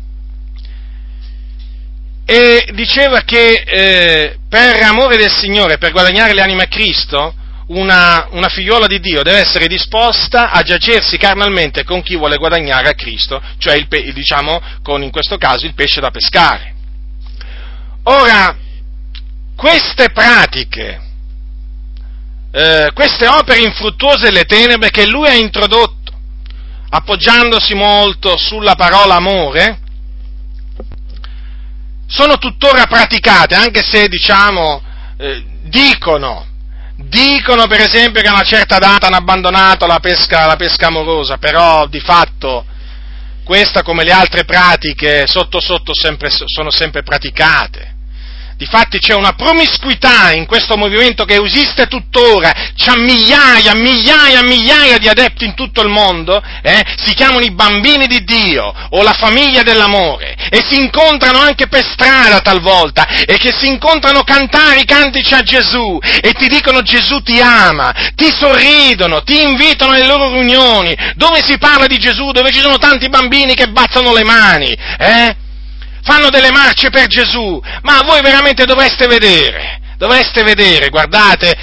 [2.26, 7.36] e diceva che eh, per amore del Signore, per guadagnare le anime a Cristo,
[7.68, 12.90] una, una, figliuola di Dio deve essere disposta a giacersi carnalmente con chi vuole guadagnare
[12.90, 16.74] a Cristo, cioè il, diciamo con in questo caso il pesce da pescare.
[18.04, 18.56] Ora,
[19.56, 21.02] queste pratiche,
[22.52, 26.14] eh, queste opere infruttuose delle tenebre che lui ha introdotto,
[26.90, 29.80] appoggiandosi molto sulla parola amore,
[32.08, 34.82] sono tuttora praticate, anche se diciamo
[35.18, 36.46] eh, dicono,
[37.08, 41.38] dicono per esempio che a una certa data hanno abbandonato la pesca, la pesca amorosa,
[41.38, 42.66] però di fatto
[43.44, 47.95] questa come le altre pratiche sotto sotto sempre, sono sempre praticate.
[48.58, 55.10] Difatti c'è una promiscuità in questo movimento che esiste tuttora, c'ha migliaia, migliaia, migliaia di
[55.10, 56.82] adepti in tutto il mondo, eh?
[56.96, 61.84] si chiamano i bambini di Dio o la famiglia dell'amore e si incontrano anche per
[61.84, 67.22] strada talvolta e che si incontrano cantare i cantici a Gesù e ti dicono Gesù
[67.22, 72.52] ti ama, ti sorridono, ti invitano alle loro riunioni dove si parla di Gesù, dove
[72.52, 75.36] ci sono tanti bambini che battono le mani, eh?
[76.06, 81.54] Fanno delle marce per Gesù, ma voi veramente dovreste vedere, dovreste vedere, guardate,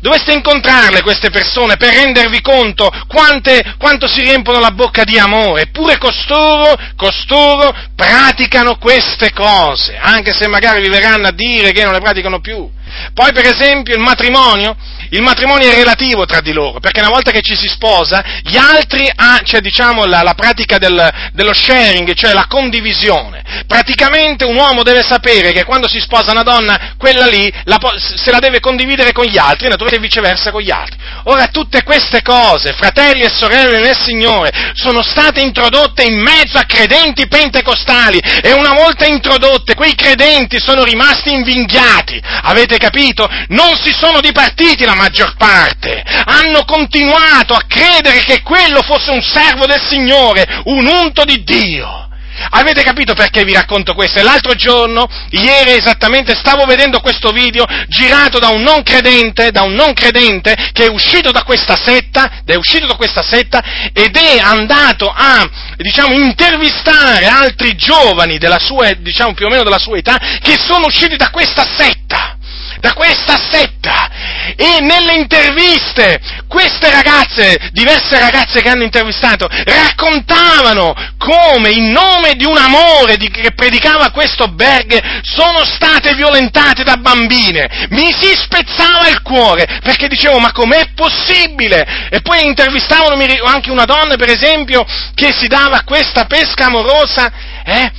[0.00, 5.62] dovreste incontrarle queste persone per rendervi conto quante, quanto si riempiono la bocca di amore,
[5.62, 11.92] eppure costoro, costoro praticano queste cose, anche se magari vi verranno a dire che non
[11.92, 12.68] le praticano più.
[13.14, 14.76] Poi per esempio il matrimonio,
[15.10, 18.56] il matrimonio è relativo tra di loro, perché una volta che ci si sposa, gli
[18.56, 23.64] altri hanno, cioè diciamo la, la pratica del, dello sharing, cioè la condivisione.
[23.66, 28.30] Praticamente un uomo deve sapere che quando si sposa una donna, quella lì la, se
[28.30, 30.98] la deve condividere con gli altri, naturalmente viceversa con gli altri.
[31.24, 36.64] Ora tutte queste cose, fratelli e sorelle nel Signore, sono state introdotte in mezzo a
[36.64, 42.20] credenti pentecostali e una volta introdotte quei credenti sono rimasti invinghiati.
[42.42, 43.28] Avete capito?
[43.48, 49.22] Non si sono dipartiti la maggior parte, hanno continuato a credere che quello fosse un
[49.22, 52.08] servo del Signore, un unto di Dio.
[52.52, 54.22] Avete capito perché vi racconto questo?
[54.22, 59.74] L'altro giorno, ieri esattamente, stavo vedendo questo video girato da un non credente, da un
[59.74, 63.62] non credente che è uscito da questa setta, è uscito da questa setta
[63.92, 69.78] ed è andato a, diciamo, intervistare altri giovani della sua, diciamo, più o meno della
[69.78, 72.38] sua età, che sono usciti da questa setta
[72.80, 74.08] da questa setta
[74.56, 82.44] e nelle interviste queste ragazze, diverse ragazze che hanno intervistato, raccontavano come in nome di
[82.44, 87.86] un amore di, che predicava questo Berg sono state violentate da bambine.
[87.90, 92.08] Mi si spezzava il cuore perché dicevo ma com'è possibile?
[92.10, 94.84] E poi intervistavano anche una donna per esempio
[95.14, 97.30] che si dava questa pesca amorosa
[97.64, 97.92] eh,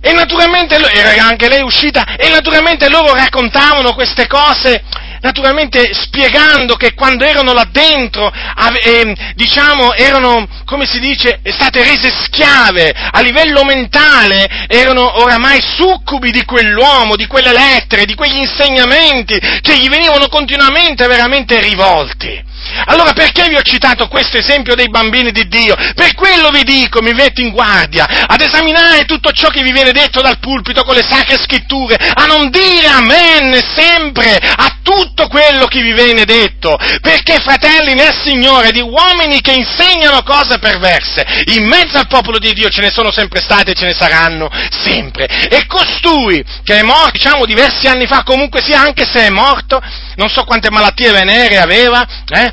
[0.00, 4.82] e naturalmente, era anche lei uscita, e naturalmente loro raccontavano queste cose,
[5.20, 8.32] naturalmente spiegando che quando erano là dentro,
[8.84, 16.30] eh, diciamo, erano, come si dice, state rese schiave a livello mentale, erano oramai succubi
[16.30, 22.47] di quell'uomo, di quelle lettere, di quegli insegnamenti che gli venivano continuamente veramente rivolti.
[22.86, 25.74] Allora perché vi ho citato questo esempio dei bambini di Dio?
[25.94, 29.92] Per quello vi dico, mi metto in guardia, ad esaminare tutto ciò che vi viene
[29.92, 35.66] detto dal pulpito con le sacre scritture, a non dire amen sempre a tutto quello
[35.66, 41.66] che vi viene detto, perché fratelli nel Signore, di uomini che insegnano cose perverse, in
[41.66, 45.26] mezzo al popolo di Dio ce ne sono sempre state e ce ne saranno sempre.
[45.26, 49.80] E costui, che è morto, diciamo, diversi anni fa, comunque sia, anche se è morto,
[50.16, 52.52] non so quante malattie venere aveva, eh,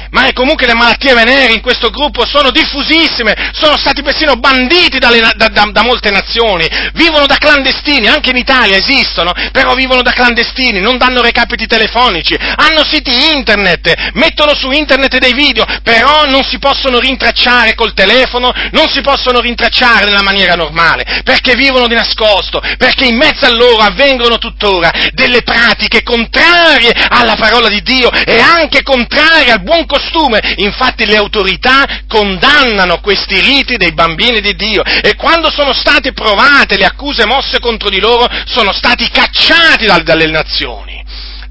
[0.11, 5.19] ma comunque le malattie venere in questo gruppo sono diffusissime, sono stati persino banditi dalle,
[5.19, 10.11] da, da, da, molte nazioni, vivono da clandestini, anche in Italia esistono, però vivono da
[10.11, 16.43] clandestini, non danno recapiti telefonici, hanno siti internet, mettono su internet dei video, però non
[16.43, 21.95] si possono rintracciare col telefono, non si possono rintracciare nella maniera normale, perché vivono di
[21.95, 28.11] nascosto, perché in mezzo a loro avvengono tuttora delle pratiche contrarie alla parola di Dio
[28.11, 29.99] e anche contrarie al buon costume.
[30.57, 36.77] Infatti le autorità condannano questi riti dei bambini di Dio e quando sono state provate
[36.77, 40.99] le accuse mosse contro di loro sono stati cacciati dalle nazioni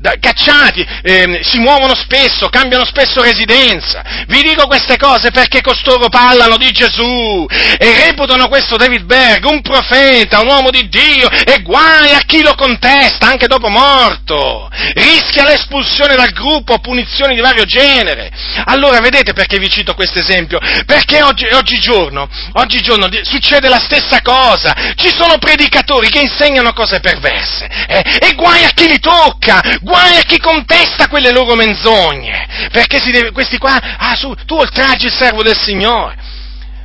[0.00, 4.02] da, cacciati, eh, si muovono spesso, cambiano spesso residenza.
[4.26, 7.46] Vi dico queste cose perché costoro parlano di Gesù
[7.78, 12.42] e reputano questo David Berg un profeta, un uomo di Dio e guai a chi
[12.42, 14.70] lo contesta anche dopo morto.
[14.94, 18.30] Rischia l'espulsione dal gruppo, punizioni di vario genere.
[18.64, 20.58] Allora vedete perché vi cito questo esempio?
[20.86, 24.74] Perché oggi, oggigiorno, oggigiorno succede la stessa cosa.
[24.94, 29.60] Ci sono predicatori che insegnano cose perverse eh, e guai a chi li tocca,
[29.90, 35.06] guai a chi contesta quelle loro menzogne, perché deve, questi qua, ah, su, tu oltraggi
[35.06, 36.16] il servo del Signore,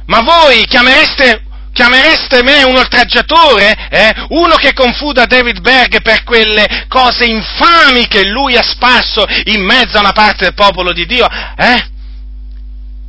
[0.07, 4.14] ma voi chiamereste, chiamereste me un oltraggiatore, eh?
[4.30, 9.98] uno che confuda David Berg per quelle cose infami che lui ha sparso in mezzo
[9.98, 11.94] a una parte del popolo di Dio, eh?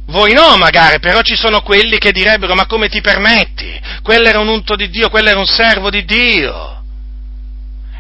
[0.09, 3.81] Voi no, magari, però ci sono quelli che direbbero, ma come ti permetti?
[4.03, 6.75] Quello era un unto di Dio, quello era un servo di Dio.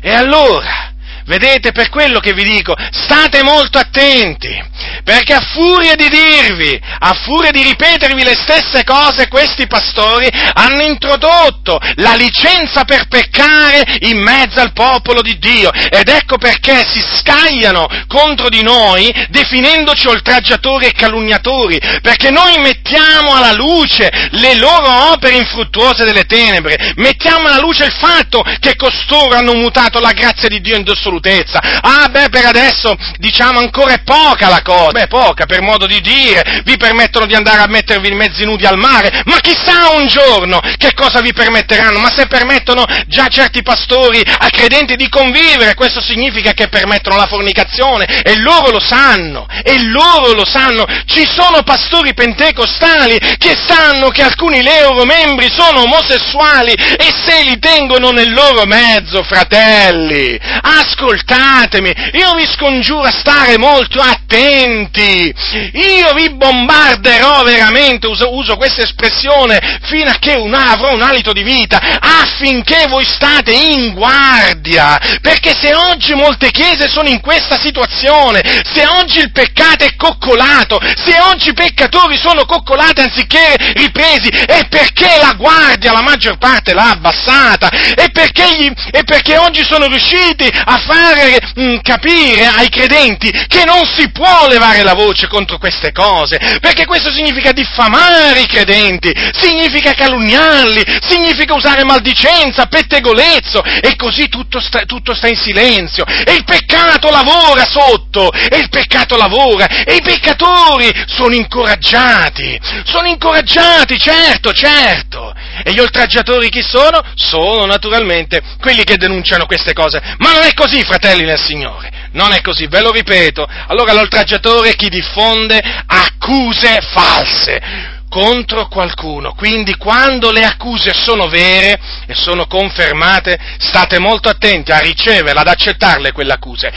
[0.00, 0.94] E allora,
[1.26, 4.62] Vedete, per quello che vi dico, state molto attenti,
[5.02, 10.82] perché a furia di dirvi, a furia di ripetervi le stesse cose, questi pastori hanno
[10.82, 15.72] introdotto la licenza per peccare in mezzo al popolo di Dio.
[15.72, 23.34] Ed ecco perché si scagliano contro di noi, definendoci oltraggiatori e calunniatori, perché noi mettiamo
[23.34, 29.34] alla luce le loro opere infruttuose delle tenebre, mettiamo alla luce il fatto che costoro
[29.34, 31.60] hanno mutato la grazia di Dio in dissoluzione assolutezza.
[31.80, 34.90] Ah, beh, per adesso diciamo ancora è poca la cosa.
[34.90, 36.62] Beh, poca per modo di dire.
[36.64, 40.92] Vi permettono di andare a mettervi mezzi nudi al mare, ma chissà un giorno che
[40.94, 41.98] cosa vi permetteranno.
[41.98, 47.26] Ma se permettono già certi pastori a credenti di convivere, questo significa che permettono la
[47.26, 49.46] fornicazione e loro lo sanno.
[49.62, 50.84] E loro lo sanno.
[51.06, 57.58] Ci sono pastori pentecostali che sanno che alcuni loro membri sono omosessuali e se li
[57.58, 60.38] tengono nel loro mezzo, fratelli.
[60.62, 65.32] Ascoltate ascoltatemi, io vi scongiuro a stare molto attenti,
[65.72, 71.32] io vi bombarderò veramente, uso, uso questa espressione, fino a che un, avrò un alito
[71.32, 77.58] di vita, affinché voi state in guardia, perché se oggi molte chiese sono in questa
[77.58, 84.28] situazione, se oggi il peccato è coccolato, se oggi i peccatori sono coccolati anziché ripresi,
[84.28, 89.64] è perché la guardia la maggior parte l'ha abbassata, è perché, gli, è perché oggi
[89.64, 94.82] sono riusciti a fare fare mh, mm, capire ai credenti che non si può levare
[94.82, 101.84] la voce contro queste cose, perché questo significa diffamare i credenti, significa calunniarli, significa usare
[101.84, 106.04] maldicenza, pettegolezzo, e così tutto sta, tutto sta in silenzio.
[106.04, 113.06] E il peccato lavora sotto, e il peccato lavora, e i peccatori sono incoraggiati, sono
[113.08, 115.34] incoraggiati, certo, certo.
[115.64, 117.00] E gli oltraggiatori chi sono?
[117.14, 120.00] Sono naturalmente quelli che denunciano queste cose.
[120.18, 121.90] Ma non è così, fratelli nel Signore.
[122.12, 123.46] Non è così, ve lo ripeto.
[123.66, 129.34] Allora l'oltraggiatore è chi diffonde accuse false contro qualcuno.
[129.34, 135.48] Quindi quando le accuse sono vere e sono confermate, state molto attenti a riceverle, ad
[135.48, 136.70] accettarle quelle accuse,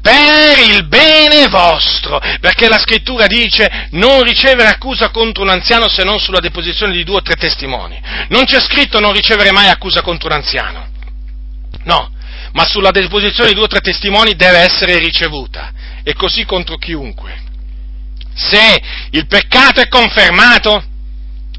[0.00, 6.04] per il bene vostro, perché la scrittura dice non ricevere accusa contro un anziano se
[6.04, 8.00] non sulla deposizione di due o tre testimoni.
[8.28, 10.86] Non c'è scritto non ricevere mai accusa contro un anziano.
[11.84, 12.10] No,
[12.56, 15.72] ma sulla deposizione di due o tre testimoni deve essere ricevuta,
[16.02, 17.44] e così contro chiunque.
[18.34, 20.82] Se il peccato è confermato,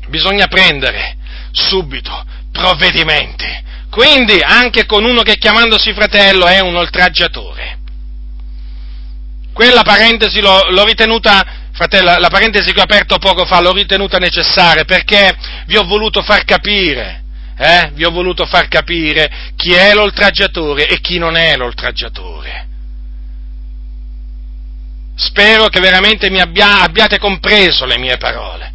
[0.08, 1.16] bisogna prendere
[1.52, 3.46] subito provvedimenti.
[3.92, 7.78] Quindi anche con uno che chiamandosi fratello è un oltraggiatore.
[9.54, 14.18] Quella parentesi l'ho, l'ho ritenuta, fratello, la parentesi che ho aperto poco fa l'ho ritenuta
[14.18, 15.36] necessaria perché
[15.68, 17.26] vi ho voluto far capire
[17.58, 22.66] eh, vi ho voluto far capire chi è l'oltraggiatore e chi non è l'oltraggiatore.
[25.16, 28.72] Spero che veramente mi abbia, abbiate compreso le mie parole,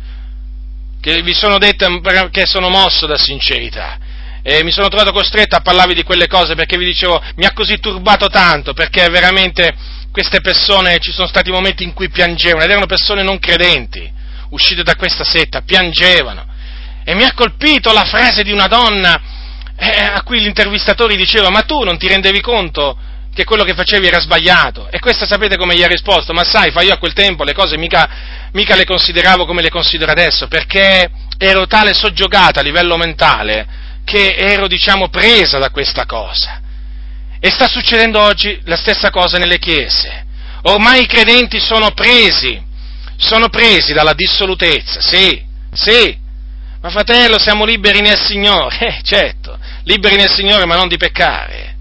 [1.01, 2.01] che vi sono dette
[2.33, 3.99] che sono mosso da sincerità.
[4.45, 7.53] E mi sono trovato costretto a parlarvi di quelle cose perché vi dicevo, mi ha
[7.53, 9.73] così turbato tanto, perché veramente
[10.11, 14.11] queste persone, ci sono stati momenti in cui piangevano, ed erano persone non credenti,
[14.51, 16.51] uscite da questa setta, piangevano.
[17.05, 19.21] E mi ha colpito la frase di una donna
[19.77, 22.97] eh, a cui l'intervistatore diceva, ma tu non ti rendevi conto
[23.35, 24.89] che quello che facevi era sbagliato?
[24.91, 26.33] E questa sapete come gli ha risposto?
[26.33, 28.09] Ma sai, fa io a quel tempo le cose mica,
[28.53, 33.67] mica le consideravo come le considero adesso, perché ero tale soggiogata a livello mentale
[34.05, 36.61] che ero, diciamo, presa da questa cosa.
[37.41, 40.27] E sta succedendo oggi la stessa cosa nelle chiese.
[40.63, 42.63] Ormai i credenti sono presi,
[43.17, 45.43] sono presi dalla dissolutezza, sì,
[45.73, 46.21] sì.
[46.83, 51.77] Ma fratello, siamo liberi nel Signore, eh, certo, liberi nel Signore ma non di peccare.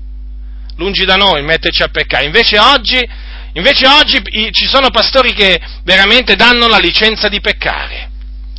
[0.76, 2.26] Lungi da noi metterci a peccare.
[2.26, 3.10] Invece oggi,
[3.54, 4.22] invece oggi
[4.52, 8.10] ci sono pastori che veramente danno la licenza di peccare.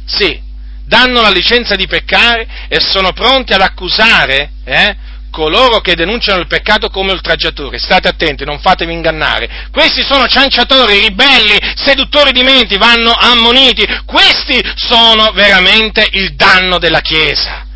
[0.05, 0.41] Sì,
[0.85, 4.97] danno la licenza di peccare e sono pronti ad accusare eh,
[5.33, 7.79] coloro che denunciano il peccato come oltraggiatori.
[7.79, 9.69] State attenti, non fatevi ingannare.
[9.73, 13.85] Questi sono cianciatori, ribelli, seduttori di menti, vanno ammoniti.
[14.05, 17.71] Questi sono veramente il danno della Chiesa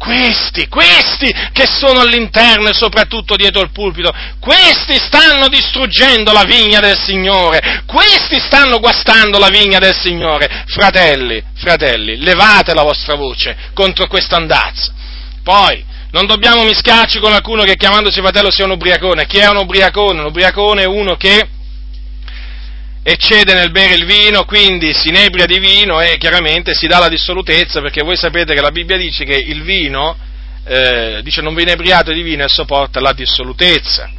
[0.00, 4.10] questi, questi che sono all'interno e soprattutto dietro il pulpito,
[4.40, 10.64] questi stanno distruggendo la vigna del Signore, questi stanno guastando la vigna del Signore.
[10.68, 14.90] Fratelli, fratelli, levate la vostra voce contro questo andazzo.
[15.44, 19.26] Poi, non dobbiamo mischiarci con qualcuno che chiamandosi fratello sia un ubriacone.
[19.26, 20.20] Chi è un ubriacone?
[20.20, 21.48] Un ubriacone è uno che
[23.02, 27.08] eccede nel bere il vino, quindi si inebria di vino e chiaramente si dà la
[27.08, 30.16] dissolutezza, perché voi sapete che la Bibbia dice che il vino,
[30.64, 34.10] eh, dice non vi inebriate di vino e sopporta la dissolutezza.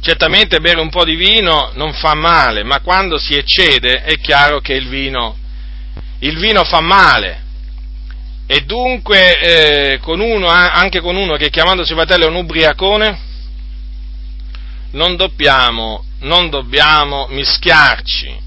[0.00, 4.60] Certamente bere un po' di vino non fa male, ma quando si eccede è chiaro
[4.60, 5.36] che il vino,
[6.20, 7.46] il vino fa male.
[8.50, 13.18] E dunque eh, con uno, anche con uno che chiamandosi fratello è un ubriacone,
[14.92, 18.46] non dobbiamo non dobbiamo mischiarci.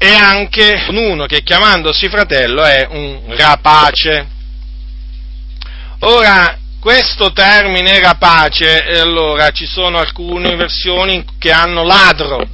[0.00, 4.26] E anche uno che chiamandosi fratello è un rapace.
[6.00, 12.48] Ora, questo termine rapace, allora ci sono alcune versioni che hanno ladro.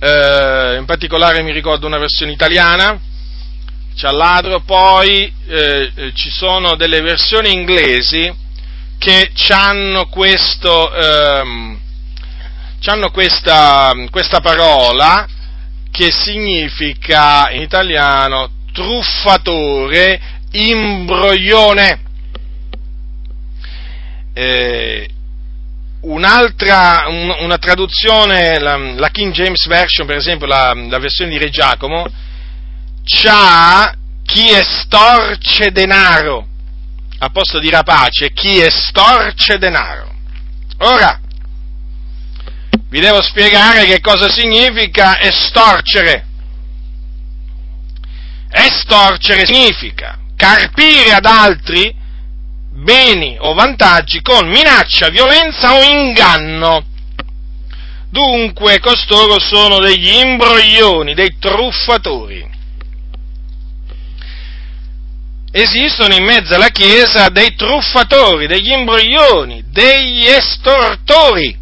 [0.00, 2.96] Eh, in particolare mi ricordo una versione italiana,
[3.98, 8.32] c'è ladro, poi eh, ci sono delle versioni inglesi
[8.96, 11.80] che hanno, questo, ehm,
[12.84, 15.26] hanno questa, questa parola
[15.90, 20.20] che significa in italiano truffatore,
[20.52, 22.00] imbroglione.
[24.32, 25.08] Eh,
[26.02, 31.38] un'altra, un, una traduzione, la, la, King James Version, per esempio, la, la versione di
[31.38, 32.06] Re Giacomo,
[33.08, 36.46] c'ha chi estorce denaro
[37.20, 40.14] a posto di rapace chi estorce denaro.
[40.80, 41.18] Ora,
[42.88, 46.26] vi devo spiegare che cosa significa estorcere.
[48.50, 51.92] Estorcere significa carpire ad altri
[52.70, 56.84] beni o vantaggi con minaccia, violenza o inganno.
[58.10, 62.56] Dunque costoro sono degli imbroglioni, dei truffatori
[65.50, 71.56] esistono in mezzo alla Chiesa dei truffatori, degli imbroglioni, degli estortori.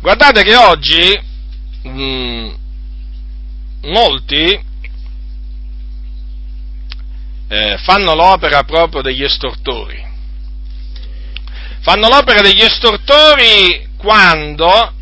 [0.00, 1.20] Guardate che oggi
[1.82, 2.50] mh, mm,
[3.82, 4.60] molti
[7.48, 10.10] eh, fanno l'opera proprio degli estortori.
[11.80, 14.94] Fanno l'opera degli estortori quando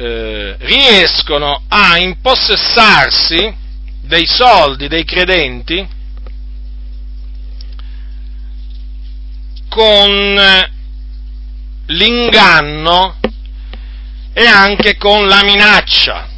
[0.00, 3.54] eh, riescono a impossessarsi
[4.00, 5.86] dei soldi dei credenti
[9.68, 10.68] con
[11.84, 13.16] l'inganno
[14.32, 16.28] e anche con la minaccia.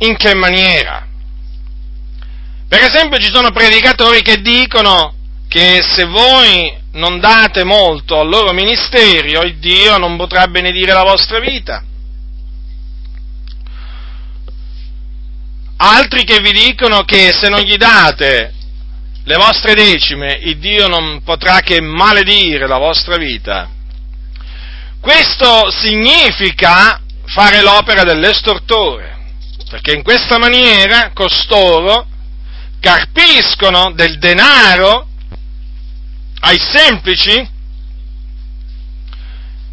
[0.00, 1.06] In che maniera?
[2.68, 5.14] Per esempio ci sono predicatori che dicono
[5.48, 11.02] che se voi non date molto al loro ministero, il Dio non potrà benedire la
[11.02, 11.82] vostra vita.
[15.78, 18.52] Altri che vi dicono che se non gli date
[19.24, 23.68] le vostre decime, il Dio non potrà che maledire la vostra vita.
[25.00, 29.16] Questo significa fare l'opera dell'estortore,
[29.68, 32.06] perché in questa maniera costoro
[32.80, 35.08] carpiscono del denaro
[36.40, 37.56] ai semplici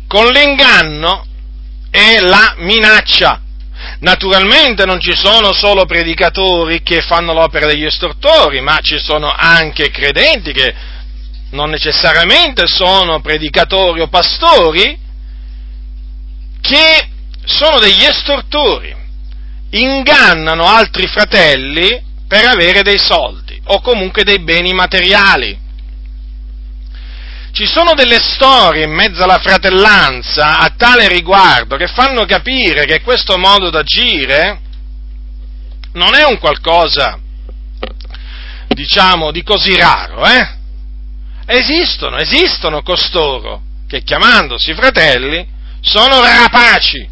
[0.07, 1.25] con l'inganno
[1.89, 3.41] e la minaccia
[4.05, 9.89] Naturalmente non ci sono solo predicatori che fanno l'opera degli estortori, ma ci sono anche
[9.89, 10.75] credenti che
[11.49, 14.95] non necessariamente sono predicatori o pastori,
[16.61, 17.07] che
[17.45, 18.95] sono degli estortori,
[19.71, 25.57] ingannano altri fratelli per avere dei soldi o comunque dei beni materiali.
[27.55, 32.99] Ci sono delle storie in mezzo alla fratellanza a tale riguardo che fanno capire che
[32.99, 34.59] questo modo d'agire
[35.93, 37.17] non è un qualcosa,
[38.67, 40.49] diciamo, di così raro, eh?
[41.45, 45.47] Esistono, esistono costoro che chiamandosi fratelli
[45.79, 47.09] sono rapaci,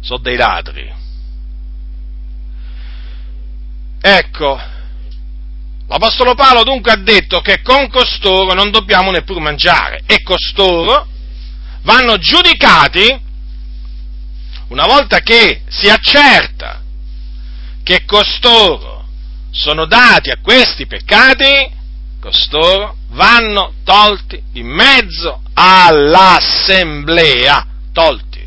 [0.00, 0.94] sono dei ladri.
[4.00, 4.60] Ecco,
[5.88, 11.06] l'Apostolo Paolo dunque ha detto che con costoro non dobbiamo neppure mangiare e costoro
[11.82, 13.26] vanno giudicati
[14.68, 16.82] una volta che si accerta
[17.82, 19.06] che costoro
[19.50, 21.70] sono dati a questi peccati,
[22.20, 28.46] costoro vanno tolti di mezzo all'assemblea, tolti.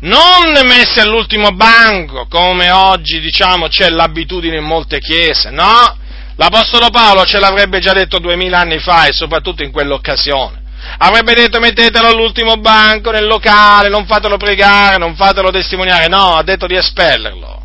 [0.00, 5.98] Non messi all'ultimo banco, come oggi diciamo c'è l'abitudine in molte chiese, no?
[6.36, 10.64] L'Apostolo Paolo ce l'avrebbe già detto duemila anni fa e soprattutto in quell'occasione.
[10.98, 16.42] Avrebbe detto mettetelo all'ultimo banco, nel locale, non fatelo pregare, non fatelo testimoniare, no, ha
[16.42, 17.64] detto di espellerlo.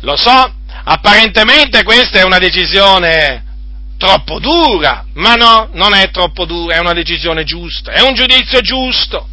[0.00, 0.52] Lo so,
[0.84, 3.42] apparentemente questa è una decisione
[3.96, 8.60] troppo dura, ma no, non è troppo dura, è una decisione giusta, è un giudizio
[8.60, 9.28] giusto.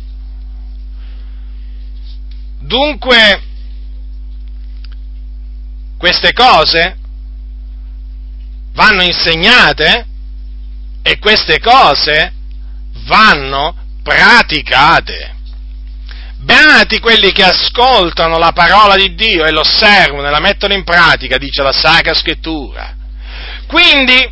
[2.60, 3.42] Dunque,
[5.98, 7.00] queste cose
[8.74, 10.06] vanno insegnate
[11.04, 12.34] e queste cose
[13.06, 15.36] vanno praticate.
[16.38, 21.38] Beati quelli che ascoltano la parola di Dio e l'osservano e la mettono in pratica,
[21.38, 22.96] dice la Sacra Scrittura.
[23.68, 24.30] Quindi,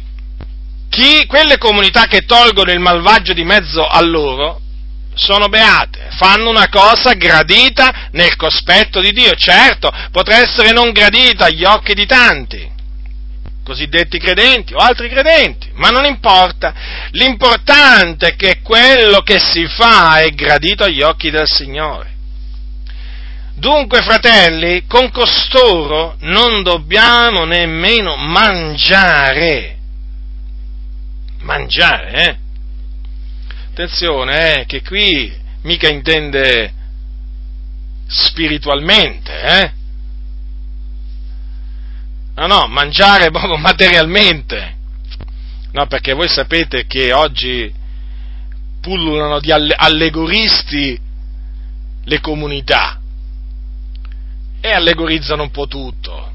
[0.89, 4.59] chi, quelle comunità che tolgono il malvagio di mezzo a loro
[5.13, 9.35] sono beate, fanno una cosa gradita nel cospetto di Dio.
[9.35, 12.69] Certo, potrà essere non gradita agli occhi di tanti,
[13.69, 16.73] cosiddetti credenti o altri credenti, ma non importa.
[17.11, 22.17] L'importante è che quello che si fa è gradito agli occhi del Signore.
[23.53, 29.77] Dunque, fratelli, con costoro non dobbiamo nemmeno mangiare
[31.41, 32.37] mangiare, eh?
[33.71, 35.33] Attenzione, eh, che qui
[35.63, 36.73] mica intende
[38.07, 39.71] spiritualmente, eh?
[42.39, 44.77] No, no, mangiare proprio materialmente.
[45.73, 47.71] No, perché voi sapete che oggi
[48.81, 50.97] pullulano di allegoristi
[52.05, 52.99] le comunità
[54.61, 56.31] e allegorizzano un po' tutto.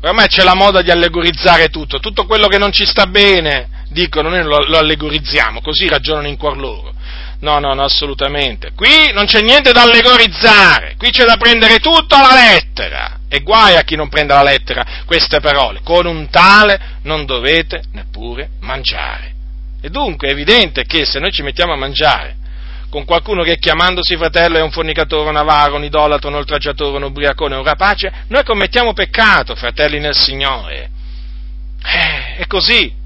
[0.00, 4.28] Ormai c'è la moda di allegorizzare tutto, tutto quello che non ci sta bene, dicono
[4.28, 6.92] noi lo, lo allegorizziamo, così ragionano in cuor loro.
[7.40, 8.72] No, no, no, assolutamente.
[8.74, 13.17] Qui non c'è niente da allegorizzare, qui c'è da prendere tutto alla lettera.
[13.28, 15.80] E guai a chi non prenda alla lettera queste parole.
[15.82, 19.34] Con un tale non dovete neppure mangiare.
[19.80, 22.36] E dunque è evidente che se noi ci mettiamo a mangiare
[22.90, 27.02] con qualcuno che chiamandosi fratello è un fornicatore, un avaro, un idolatro, un oltraggiatore, un
[27.02, 30.90] ubriacone, un rapace, noi commettiamo peccato, fratelli nel Signore.
[31.84, 32.96] Eh, è così.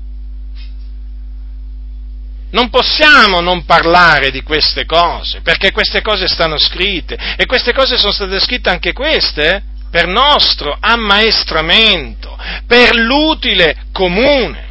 [2.51, 7.97] Non possiamo non parlare di queste cose, perché queste cose stanno scritte e queste cose
[7.97, 9.63] sono state scritte anche queste
[9.93, 12.35] per nostro ammaestramento,
[12.67, 14.71] per l'utile comune.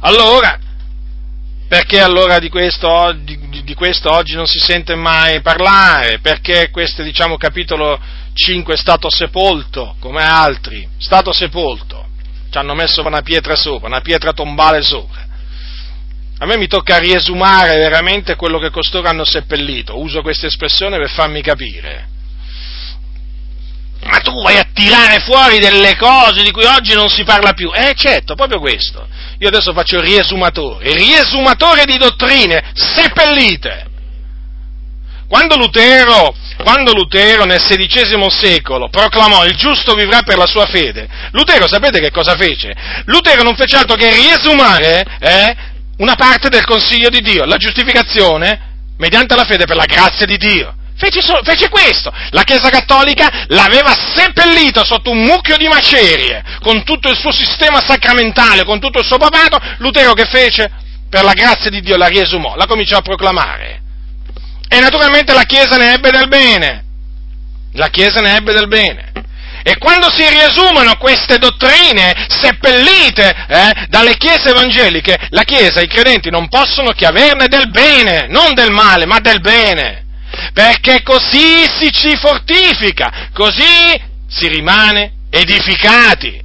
[0.00, 0.58] Allora,
[1.68, 6.18] perché allora di questo, di, di questo, oggi non si sente mai parlare?
[6.18, 8.00] Perché questo, diciamo, capitolo
[8.34, 12.08] 5 è stato sepolto, come altri, stato sepolto.
[12.50, 15.24] Ci hanno messo una pietra sopra, una pietra tombale sopra.
[16.38, 21.10] A me mi tocca riesumare veramente quello che costoro hanno seppellito, uso questa espressione per
[21.10, 22.08] farmi capire.
[24.04, 27.70] Ma tu vai a tirare fuori delle cose di cui oggi non si parla più.
[27.72, 29.06] Eh certo, proprio questo.
[29.38, 33.92] Io adesso faccio il riesumatore, il riesumatore di dottrine seppellite.
[35.26, 41.08] Quando Lutero, quando Lutero nel XVI secolo proclamò il giusto vivrà per la sua fede,
[41.32, 42.72] Lutero sapete che cosa fece?
[43.06, 45.56] Lutero non fece altro che riesumare eh,
[45.98, 50.36] una parte del consiglio di Dio, la giustificazione mediante la fede per la grazia di
[50.36, 50.74] Dio.
[50.96, 52.12] Fece, so, fece, questo.
[52.30, 57.80] La Chiesa Cattolica l'aveva seppellito sotto un mucchio di macerie, con tutto il suo sistema
[57.80, 59.58] sacramentale, con tutto il suo papato.
[59.78, 60.70] Lutero che fece?
[61.10, 63.82] Per la grazia di Dio la riesumò, la cominciò a proclamare.
[64.68, 66.84] E naturalmente la Chiesa ne ebbe del bene.
[67.72, 69.12] La Chiesa ne ebbe del bene.
[69.66, 76.28] E quando si riesumano queste dottrine seppellite eh, dalle chiese evangeliche, la Chiesa, i credenti
[76.28, 80.03] non possono che averne del bene, non del male, ma del bene.
[80.52, 86.42] Perché così si ci fortifica, così si rimane edificati.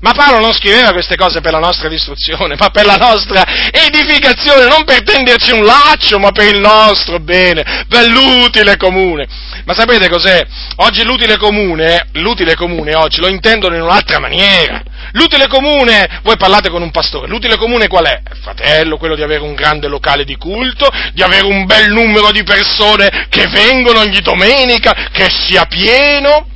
[0.00, 4.66] Ma Paolo non scriveva queste cose per la nostra distruzione, ma per la nostra edificazione,
[4.66, 9.26] non per tenderci un laccio, ma per il nostro bene, per l'utile comune.
[9.64, 10.46] Ma sapete cos'è?
[10.76, 14.82] Oggi l'utile comune, l'utile comune oggi lo intendono in un'altra maniera.
[15.12, 18.22] L'utile comune, voi parlate con un pastore, l'utile comune qual è?
[18.40, 22.44] Fratello, quello di avere un grande locale di culto, di avere un bel numero di
[22.44, 26.46] persone che vengono ogni domenica, che sia pieno.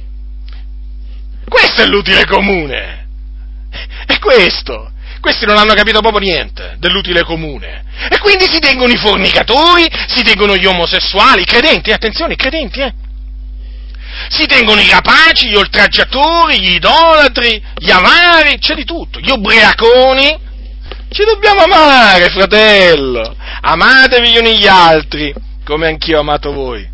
[1.48, 3.01] Questo è l'utile comune.
[4.06, 4.90] È questo.
[5.20, 7.84] Questi non hanno capito proprio niente dell'utile comune.
[8.10, 12.36] E quindi si tengono i fornicatori, si tengono gli omosessuali, i credenti, eh, attenzione, i
[12.36, 12.92] credenti, eh.
[14.28, 20.38] Si tengono i rapaci, gli oltraggiatori, gli idolatri, gli avari, c'è di tutto, gli ubriaconi.
[21.08, 23.36] Ci dobbiamo amare, fratello.
[23.60, 25.32] Amatevi gli uni gli altri,
[25.64, 26.88] come anch'io ho amato voi.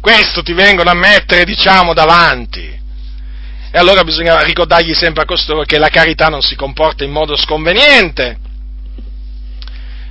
[0.00, 2.79] Questo ti vengono a mettere, diciamo, davanti.
[3.72, 7.36] E allora bisogna ricordargli sempre a costoro che la carità non si comporta in modo
[7.36, 8.38] sconveniente.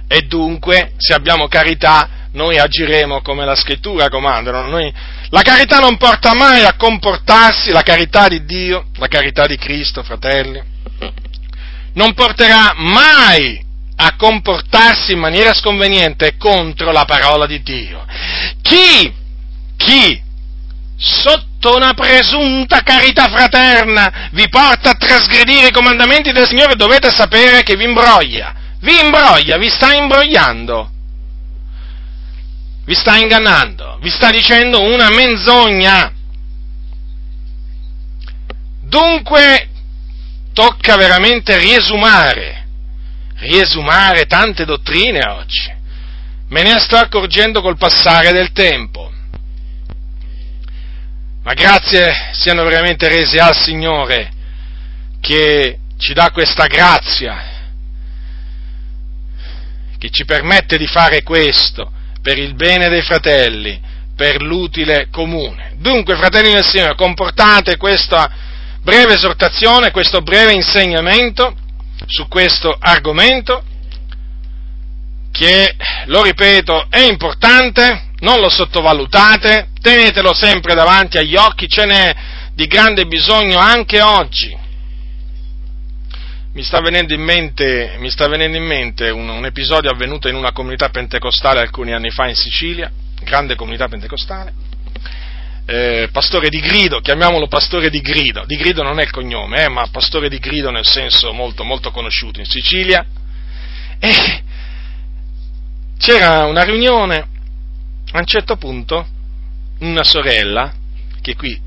[0.08, 4.66] E dunque, se abbiamo carità, noi agiremo come la scrittura comanda.
[4.66, 4.94] Noi,
[5.30, 10.04] la carità non porta mai a comportarsi, la carità di Dio, la carità di Cristo,
[10.04, 10.62] fratelli,
[11.94, 13.62] non porterà mai
[13.98, 18.06] a comportarsi in maniera sconveniente contro la parola di Dio.
[18.62, 19.14] Chi,
[19.76, 20.28] chi
[21.00, 27.64] sotto una presunta carità fraterna vi porta a trasgredire i comandamenti del Signore, dovete sapere
[27.64, 30.92] che vi imbroglia, vi imbroglia, vi sta imbrogliando,
[32.84, 36.12] vi sta ingannando, vi sta dicendo una menzogna.
[38.82, 39.70] Dunque
[40.54, 42.68] tocca veramente riesumare,
[43.38, 45.78] riesumare tante dottrine oggi.
[46.50, 49.12] Me ne sto accorgendo col passare del tempo
[51.44, 54.32] ma grazie siano veramente rese al Signore
[55.22, 57.58] che ci dà questa grazia,
[59.98, 61.92] che ci permette di fare questo
[62.22, 63.80] per il bene dei fratelli,
[64.16, 65.76] per l'utile comune.
[65.78, 68.30] Dunque, fratelli del Signore, comportate questa
[68.82, 71.56] breve esortazione, questo breve insegnamento
[72.06, 73.64] su questo argomento,
[75.32, 75.76] che,
[76.06, 82.16] lo ripeto, è importante, non lo sottovalutate, tenetelo sempre davanti agli occhi, ce n'è
[82.54, 84.58] di grande bisogno anche oggi.
[86.52, 87.98] Mi sta venendo in mente,
[88.28, 92.36] venendo in mente un, un, episodio avvenuto in una comunità pentecostale alcuni anni fa in
[92.36, 92.92] Sicilia,
[93.22, 94.52] grande comunità pentecostale.
[95.66, 99.70] Eh, pastore di grido, chiamiamolo pastore di grido, di grido non è il cognome, eh,
[99.70, 103.06] ma pastore di grido nel senso molto, molto conosciuto in Sicilia.
[104.00, 104.44] E
[106.00, 107.28] c'era una riunione,
[108.12, 109.06] a un certo punto
[109.80, 110.74] una sorella,
[111.22, 111.60] che qui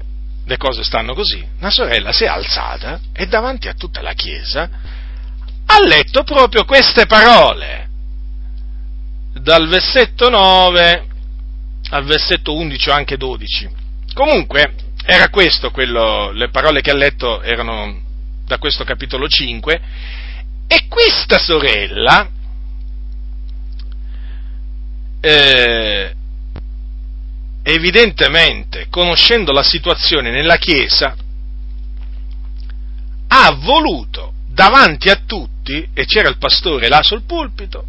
[0.45, 4.69] le cose stanno così, una sorella si è alzata e davanti a tutta la chiesa
[5.65, 7.89] ha letto proprio queste parole,
[9.35, 11.07] dal versetto 9
[11.91, 13.71] al versetto 11 o anche 12.
[14.15, 18.01] Comunque, era questo quello, le parole che ha letto erano
[18.45, 19.81] da questo capitolo 5,
[20.67, 22.29] e questa sorella
[25.25, 26.15] eh,
[27.63, 31.15] evidentemente, conoscendo la situazione nella Chiesa,
[33.29, 37.87] ha voluto davanti a tutti, e c'era il pastore là sul pulpito,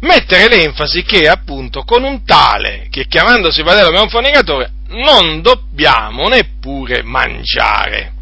[0.00, 7.02] mettere l'enfasi che appunto con un tale che chiamandosi fratello un fornicatore non dobbiamo neppure
[7.02, 8.12] mangiare.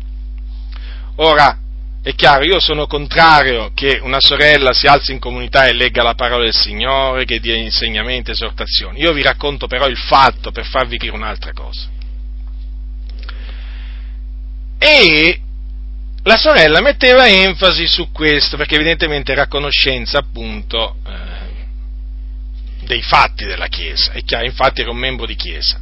[1.17, 1.59] Ora,
[2.05, 6.15] è chiaro, io sono contrario che una sorella si alzi in comunità e legga la
[6.15, 8.99] parola del Signore, che dia insegnamenti, esortazioni.
[8.99, 11.89] Io vi racconto però il fatto per farvi capire un'altra cosa.
[14.79, 15.41] E
[16.25, 23.45] la sorella metteva enfasi su questo, perché evidentemente era a conoscenza appunto eh, dei fatti
[23.45, 25.81] della Chiesa, è chiaro, infatti era un membro di Chiesa.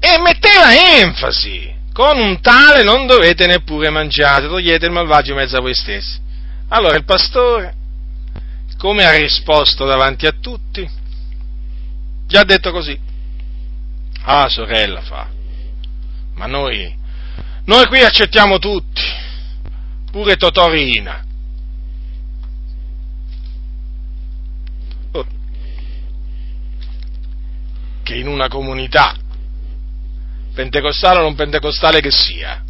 [0.00, 5.58] E metteva enfasi con un tale non dovete neppure mangiare, togliete il malvagio in mezzo
[5.58, 6.18] a voi stessi.
[6.68, 7.74] Allora il pastore,
[8.78, 10.88] come ha risposto davanti a tutti?
[12.26, 12.98] Gli ha detto così.
[14.22, 15.28] Ah, sorella, fa.
[16.36, 16.90] Ma noi,
[17.66, 19.02] noi qui accettiamo tutti,
[20.10, 21.22] pure Totorina.
[25.12, 25.26] Oh,
[28.02, 29.14] che in una comunità,
[30.60, 32.62] pentecostale o non pentecostale che sia,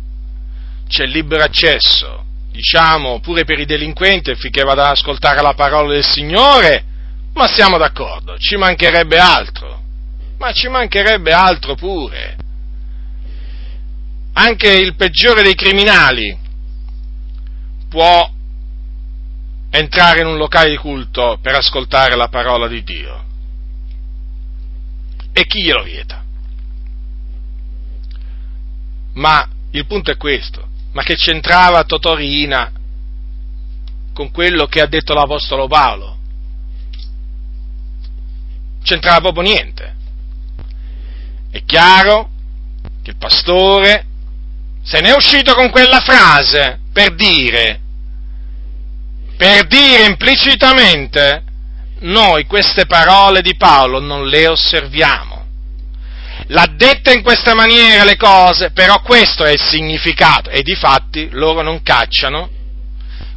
[0.86, 6.04] c'è libero accesso, diciamo, pure per i delinquenti affinché vada ad ascoltare la parola del
[6.04, 6.84] Signore,
[7.34, 9.82] ma siamo d'accordo, ci mancherebbe altro,
[10.38, 12.36] ma ci mancherebbe altro pure.
[14.34, 16.38] Anche il peggiore dei criminali
[17.88, 18.30] può
[19.70, 23.24] entrare in un locale di culto per ascoltare la parola di Dio.
[25.32, 26.19] E chi glielo vieta?
[29.14, 32.72] Ma il punto è questo, ma che c'entrava Totorina
[34.12, 36.18] con quello che ha detto l'Apostolo Paolo?
[38.82, 39.94] C'entrava proprio niente.
[41.50, 42.30] È chiaro
[43.02, 44.06] che il pastore
[44.82, 47.80] se ne è uscito con quella frase per dire,
[49.36, 51.44] per dire implicitamente,
[52.00, 55.39] noi queste parole di Paolo non le osserviamo.
[56.52, 61.28] L'ha detta in questa maniera le cose, però questo è il significato e di fatti
[61.30, 62.50] loro non cacciano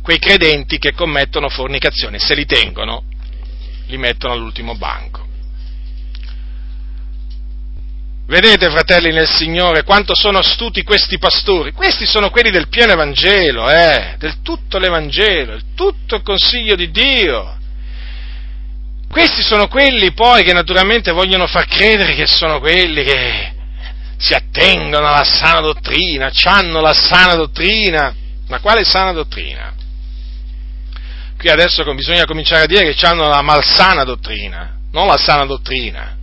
[0.02, 3.04] quei credenti che commettono fornicazione, se li tengono,
[3.88, 5.22] li mettono all'ultimo banco.
[8.26, 11.72] Vedete, fratelli nel Signore, quanto sono astuti questi pastori?
[11.72, 16.90] Questi sono quelli del pieno Evangelo, eh, del tutto l'Evangelo, del tutto il consiglio di
[16.90, 17.58] Dio.
[19.14, 23.54] Questi sono quelli poi che naturalmente vogliono far credere che sono quelli che
[24.18, 28.12] si attengono alla sana dottrina, hanno la sana dottrina.
[28.48, 29.72] Ma quale sana dottrina?
[31.38, 36.18] Qui adesso bisogna cominciare a dire che hanno la malsana dottrina, non la sana dottrina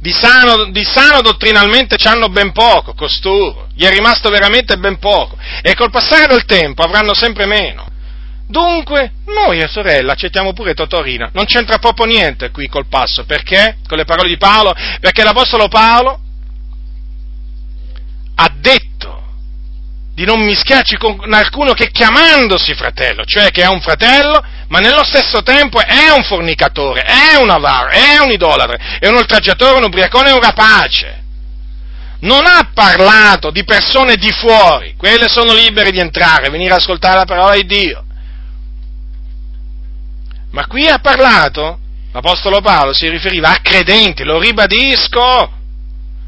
[0.00, 5.36] di sano, di sano dottrinalmente hanno ben poco, costoro, gli è rimasto veramente ben poco,
[5.62, 7.89] e col passare del tempo avranno sempre meno.
[8.50, 13.76] Dunque, noi, sorella, accettiamo pure Totorina, non c'entra proprio niente qui col passo, perché?
[13.86, 14.74] Con le parole di Paolo?
[14.98, 16.20] Perché l'Apostolo Paolo
[18.34, 19.22] ha detto
[20.14, 25.04] di non mischiarci con alcuno che chiamandosi fratello, cioè che è un fratello, ma nello
[25.04, 29.84] stesso tempo è un fornicatore, è un avaro, è un idolatre, è un oltraggiatore, un
[29.84, 31.22] ubriacone, un rapace.
[32.22, 37.18] Non ha parlato di persone di fuori, quelle sono libere di entrare, venire ad ascoltare
[37.18, 38.06] la parola di Dio.
[40.50, 41.78] Ma qui ha parlato,
[42.12, 45.58] l'Apostolo Paolo si riferiva a credenti, lo ribadisco,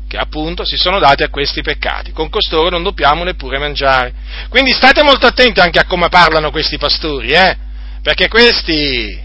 [0.09, 2.12] che appunto si sono dati a questi peccati.
[2.12, 4.12] Con costoro non dobbiamo neppure mangiare.
[4.49, 7.57] Quindi state molto attenti anche a come parlano questi pastori, eh?
[8.03, 9.19] perché questi,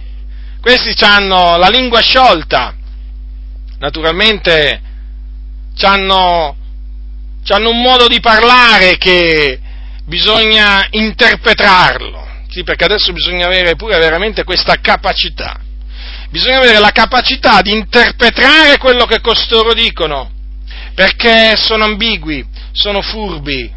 [0.61, 2.73] questi hanno la lingua sciolta,
[3.79, 4.81] naturalmente
[5.81, 6.55] hanno,
[7.49, 9.59] un modo di parlare che
[10.05, 12.26] bisogna interpretarlo,
[12.57, 15.59] sì, perché adesso bisogna avere pure veramente questa capacità,
[16.31, 20.31] bisogna avere la capacità di interpretare quello che costoro dicono,
[20.95, 23.71] perché sono ambigui, sono furbi,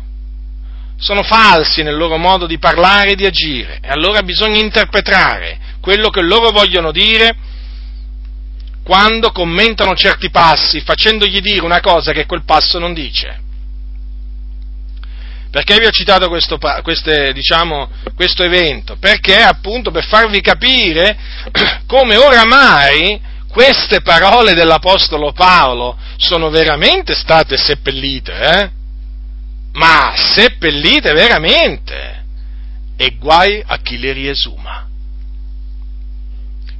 [0.96, 6.08] sono falsi nel loro modo di parlare e di agire e allora bisogna interpretare quello
[6.08, 7.36] che loro vogliono dire
[8.82, 13.48] quando commentano certi passi, facendogli dire una cosa che quel passo non dice.
[15.50, 18.96] Perché vi ho citato questo, queste, diciamo, questo evento?
[18.96, 21.16] Perché appunto per farvi capire
[21.86, 28.70] come oramai queste parole dell'Apostolo Paolo sono veramente state seppellite, eh?
[29.72, 32.24] ma seppellite veramente,
[32.96, 34.86] e guai a chi le riesuma.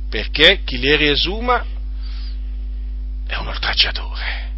[0.09, 1.65] Perché chi le riesuma
[3.27, 4.49] è un oltraggiatore.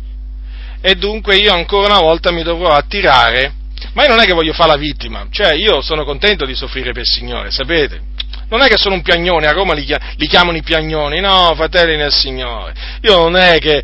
[0.83, 3.55] E dunque io ancora una volta mi dovrò attirare,
[3.93, 6.93] ma io non è che voglio fare la vittima, cioè io sono contento di soffrire
[6.93, 8.10] per il Signore, sapete?
[8.52, 9.86] non è che sono un piagnone, a Roma li,
[10.28, 12.74] chiamano i piagnoni, no, fratelli nel Signore.
[13.01, 13.82] Io non è che,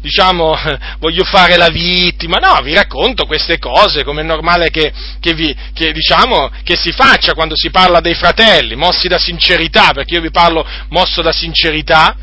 [0.00, 0.56] diciamo,
[1.00, 5.54] voglio fare la vittima, no, vi racconto queste cose come è normale che, che, vi,
[5.74, 10.20] che, diciamo, che si faccia quando si parla dei fratelli, mossi da sincerità, perché io
[10.20, 12.14] vi parlo mosso da sincerità,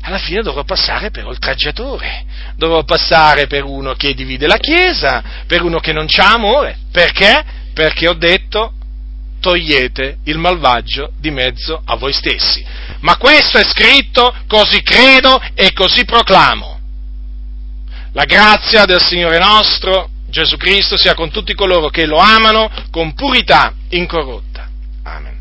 [0.00, 2.24] alla fine dovrò passare per oltraggiatore,
[2.56, 7.44] dovrò passare per uno che divide la Chiesa, per uno che non c'ha amore, perché?
[7.72, 8.72] Perché ho detto
[9.40, 12.64] togliete il malvagio di mezzo a voi stessi.
[13.00, 16.80] Ma questo è scritto, così credo e così proclamo.
[18.12, 23.14] La grazia del Signore nostro Gesù Cristo sia con tutti coloro che lo amano con
[23.14, 24.68] purità incorrotta.
[25.04, 25.35] Amen.